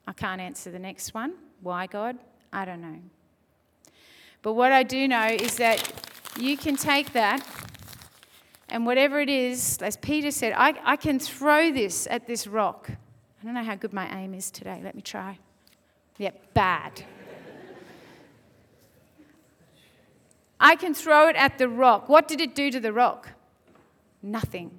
I 0.07 0.15
can't 0.15 0.41
answer 0.41 0.71
the 0.71 0.79
next 0.79 1.13
one. 1.13 1.35
Why, 1.61 1.87
God? 1.87 2.17
I 2.51 2.65
don't 2.65 2.81
know. 2.81 2.99
But 4.43 4.55
what 4.55 4.73
I 4.73 4.83
do 4.83 5.07
know 5.09 5.27
is 5.27 5.57
that 5.57 5.93
you 6.39 6.57
can 6.57 6.77
take 6.77 7.13
that 7.13 7.47
and 8.69 8.87
whatever 8.87 9.21
it 9.21 9.29
is, 9.29 9.79
as 9.83 9.99
Peter 9.99 10.31
said, 10.31 10.55
I, 10.57 10.75
I 10.83 10.97
can 10.97 11.19
throw 11.19 11.71
this 11.71 12.09
at 12.11 12.27
this 12.27 12.47
rock. 12.47 12.91
I 12.91 13.45
don't 13.45 13.55
know 13.55 13.63
how 13.63 13.75
good 13.75 13.93
my 13.93 14.09
aim 14.19 14.33
is 14.35 14.51
today. 14.51 14.81
Let 14.83 14.95
me 14.95 15.03
try. 15.03 15.39
Yep, 16.17 16.55
bad. 16.55 17.05
I 20.59 20.77
can 20.77 20.95
throw 20.95 21.29
it 21.29 21.37
at 21.37 21.59
the 21.59 21.69
rock. 21.69 22.09
What 22.09 22.29
did 22.29 22.41
it 22.41 22.55
do 22.55 22.71
to 22.71 22.81
the 22.81 22.93
rock? 22.93 23.29
Nothing. 24.23 24.71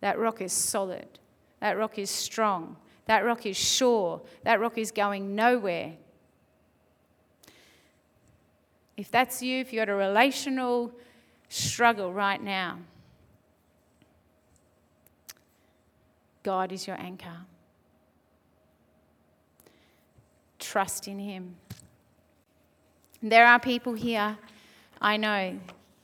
That 0.00 0.18
rock 0.18 0.40
is 0.40 0.52
solid. 0.52 1.18
That 1.60 1.76
rock 1.76 1.98
is 1.98 2.08
strong. 2.08 2.76
That 3.06 3.24
rock 3.24 3.44
is 3.44 3.56
sure. 3.56 4.22
That 4.44 4.58
rock 4.60 4.78
is 4.78 4.90
going 4.90 5.34
nowhere. 5.34 5.94
If 8.96 9.10
that's 9.10 9.42
you, 9.42 9.60
if 9.60 9.72
you've 9.72 9.80
got 9.80 9.88
a 9.88 9.94
relational 9.94 10.92
struggle 11.48 12.12
right 12.12 12.42
now, 12.42 12.78
God 16.42 16.72
is 16.72 16.86
your 16.86 16.96
anchor. 16.98 17.38
Trust 20.58 21.08
in 21.08 21.18
Him. 21.18 21.56
There 23.22 23.46
are 23.46 23.58
people 23.58 23.94
here, 23.94 24.38
I 25.00 25.16
know, 25.16 25.58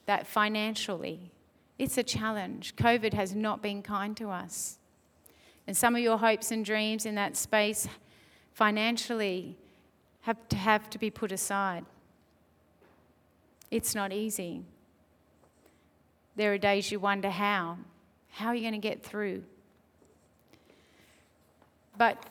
that 0.07 0.27
financially 0.27 1.33
it's 1.83 1.99
a 1.99 2.03
challenge. 2.05 2.77
COVID 2.77 3.13
has 3.15 3.35
not 3.35 3.61
been 3.61 3.83
kind 3.83 4.17
to 4.17 4.31
us. 4.31 4.79
And 5.67 5.77
some 5.77 5.97
of 5.97 6.01
your 6.01 6.17
hopes 6.17 6.53
and 6.53 6.65
dreams 6.65 7.07
in 7.07 7.17
that 7.17 7.37
space 7.37 7.89
financially 8.53 9.57
have 10.21 10.37
to 10.51 10.57
have 10.57 10.89
to 10.91 10.99
be 10.99 11.11
put 11.11 11.33
aside. 11.33 11.85
It's 13.73 13.95
not 13.95 14.13
easy. 14.13 14.65
There 16.37 16.53
are 16.53 16.59
days 16.59 16.93
you 16.93 17.01
wonder 17.01 17.31
how. 17.31 17.79
How 18.29 18.49
are 18.49 18.55
you 18.55 18.61
going 18.61 18.75
to 18.75 18.79
get 18.79 19.03
through? 19.03 19.45
But 21.97 22.23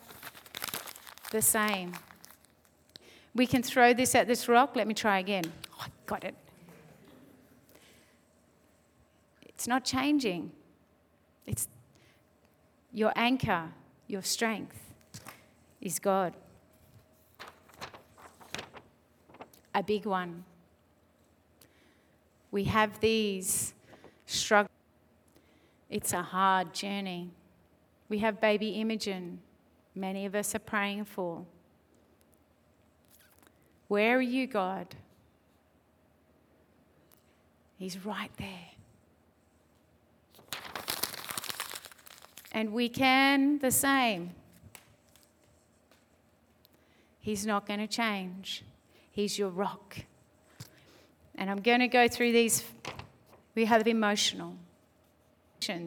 the 1.32 1.42
same. 1.42 1.94
We 3.34 3.48
can 3.48 3.64
throw 3.64 3.92
this 3.92 4.14
at 4.14 4.28
this 4.28 4.48
rock. 4.48 4.76
Let 4.76 4.88
me 4.88 4.94
try 4.94 5.18
again. 5.18 5.46
Oh, 5.80 5.86
got 6.06 6.24
it. 6.24 6.36
It's 9.48 9.68
not 9.68 9.84
changing. 9.84 10.52
It's 11.48 11.68
your 12.94 13.14
anchor, 13.16 13.70
your 14.08 14.22
strength 14.22 14.94
is 15.82 15.98
God. 15.98 16.36
A 19.74 19.82
big 19.82 20.06
one. 20.06 20.44
We 22.52 22.66
have 22.66 23.00
these 23.00 23.74
struggles. 24.26 24.70
It's 25.90 26.14
a 26.14 26.22
hard 26.22 26.74
journey. 26.74 27.32
We 28.10 28.20
have 28.20 28.42
baby 28.42 28.72
Imogen, 28.72 29.40
many 29.96 30.26
of 30.26 30.36
us 30.36 30.54
are 30.54 30.60
praying 30.60 31.06
for. 31.06 31.46
Where 33.88 34.18
are 34.18 34.22
you, 34.22 34.48
God? 34.48 34.96
He's 37.78 38.06
right 38.06 38.32
there. 38.38 38.72
And 42.52 42.74
we 42.74 42.90
can 42.90 43.60
the 43.60 43.72
same. 43.72 44.32
He's 47.20 47.46
not 47.46 47.66
going 47.66 47.80
to 47.80 47.88
change. 47.88 48.64
He's 49.12 49.40
your 49.40 49.50
rock. 49.50 49.98
And 51.42 51.50
I'm 51.50 51.60
going 51.60 51.80
to 51.80 51.88
go 51.88 52.08
through 52.08 52.34
these. 52.34 52.64
We 53.56 53.66
have 53.66 53.88
emotional 53.88 54.54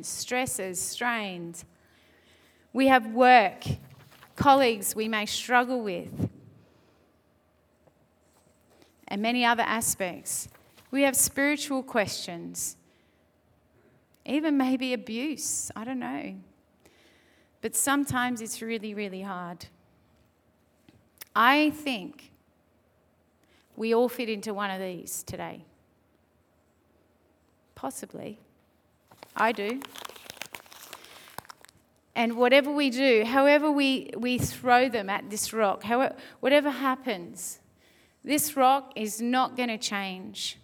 stresses, 0.02 0.80
strains. 0.80 1.64
We 2.72 2.88
have 2.88 3.06
work, 3.06 3.62
colleagues 4.34 4.96
we 4.96 5.06
may 5.06 5.26
struggle 5.26 5.80
with, 5.80 6.28
and 9.06 9.22
many 9.22 9.44
other 9.44 9.62
aspects. 9.62 10.48
We 10.90 11.02
have 11.02 11.14
spiritual 11.14 11.84
questions, 11.84 12.76
even 14.26 14.56
maybe 14.56 14.92
abuse. 14.92 15.70
I 15.76 15.84
don't 15.84 16.00
know. 16.00 16.34
But 17.60 17.76
sometimes 17.76 18.40
it's 18.40 18.60
really, 18.60 18.92
really 18.92 19.22
hard. 19.22 19.66
I 21.36 21.70
think 21.70 22.32
we 23.76 23.94
all 23.94 24.08
fit 24.08 24.28
into 24.28 24.54
one 24.54 24.70
of 24.70 24.80
these 24.80 25.22
today. 25.22 25.64
Possibly. 27.74 28.38
I 29.37 29.52
do. 29.52 29.80
And 32.14 32.37
whatever 32.37 32.70
we 32.70 32.90
do, 32.90 33.24
however 33.24 33.70
we, 33.70 34.10
we 34.16 34.38
throw 34.38 34.88
them 34.88 35.10
at 35.10 35.30
this 35.30 35.52
rock, 35.52 35.82
however, 35.82 36.14
whatever 36.40 36.70
happens, 36.70 37.58
this 38.22 38.56
rock 38.56 38.92
is 38.94 39.20
not 39.20 39.56
going 39.56 39.68
to 39.68 39.78
change. 39.78 40.58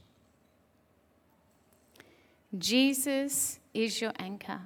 Jesus 2.56 3.58
is 3.74 4.00
your 4.00 4.12
anchor. 4.18 4.60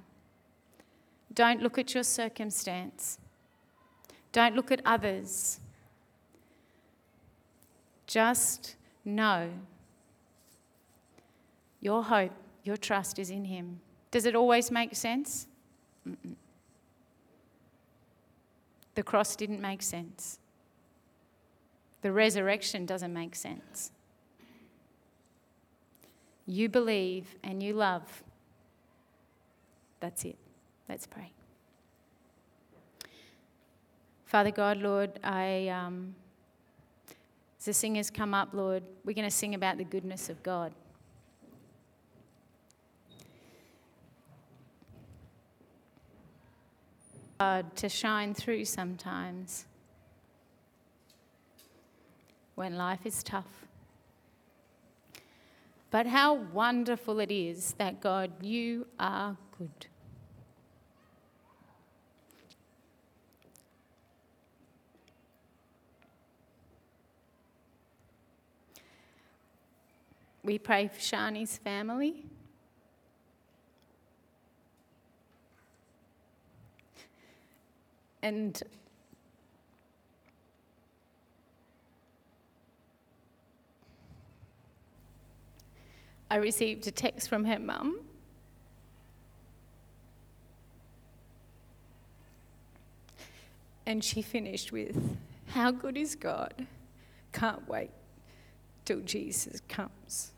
Don't 1.33 1.63
look 1.63 1.79
at 1.79 1.95
your 1.95 2.05
circumstance. 2.05 3.19
Don't 4.33 4.55
look 4.55 4.71
at 4.71 4.81
others. 4.85 5.61
Just 8.15 8.77
know 9.05 9.51
your 11.81 12.05
hope, 12.05 12.31
your 12.63 12.77
trust 12.77 13.19
is 13.19 13.29
in 13.29 13.45
Him. 13.45 13.81
Does 14.13 14.25
it 14.25 14.37
always 14.37 14.71
make 14.71 14.95
sense? 14.95 15.49
Mm-mm. 16.09 16.37
The 18.95 19.03
cross 19.03 19.35
didn't 19.35 19.61
make 19.61 19.83
sense. 19.83 20.39
The 22.03 22.13
resurrection 22.13 22.87
doesn't 22.87 23.13
make 23.13 23.35
sense. 23.35 23.91
You 26.47 26.69
believe 26.69 27.35
and 27.43 27.61
you 27.61 27.73
love. 27.73 28.23
That's 29.99 30.25
it. 30.25 30.37
Let's 30.89 31.09
pray. 31.09 31.33
Father 34.25 34.53
God, 34.53 34.77
Lord, 34.77 35.19
I, 35.25 35.67
um, 35.67 36.15
as 37.65 37.67
the 37.67 37.73
singers 37.73 38.11
come 38.11 38.35
up, 38.35 38.51
Lord, 38.53 38.83
we're 39.07 39.15
going 39.15 39.27
to 39.27 39.35
sing 39.35 39.55
about 39.55 39.79
the 39.79 39.85
goodness 39.85 40.29
of 40.29 40.43
God. 40.43 40.75
God 47.41 47.75
to 47.77 47.89
shine 47.89 48.35
through 48.35 48.67
sometimes 48.67 49.65
when 52.55 52.77
life 52.77 53.07
is 53.07 53.23
tough. 53.23 53.65
But 55.91 56.05
how 56.05 56.35
wonderful 56.35 57.19
it 57.19 57.31
is 57.31 57.73
that 57.79 58.03
God, 58.03 58.45
you 58.45 58.87
are 59.01 59.39
good. 59.59 59.87
We 70.45 70.59
pray 70.59 70.89
for 70.89 71.01
Shani's 71.01 71.57
family. 71.57 72.27
And 78.23 78.63
I 86.31 86.37
received 86.37 86.87
a 86.87 86.91
text 86.91 87.29
from 87.29 87.45
her 87.47 87.59
mum. 87.59 88.01
And 93.87 94.03
she 94.03 94.23
finished 94.23 94.73
with, 94.73 95.17
How 95.49 95.71
good 95.71 95.97
is 95.97 96.15
God? 96.15 96.67
Can't 97.33 97.67
wait 97.69 97.91
till 98.85 99.01
Jesus 99.01 99.61
comes. 99.69 100.34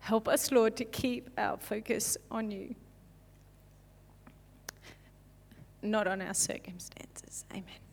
Help 0.00 0.28
us, 0.28 0.50
Lord, 0.50 0.76
to 0.76 0.84
keep 0.84 1.30
our 1.38 1.56
focus 1.58 2.16
on 2.30 2.50
you, 2.50 2.74
not 5.82 6.06
on 6.06 6.20
our 6.22 6.34
circumstances. 6.34 7.44
Amen. 7.52 7.89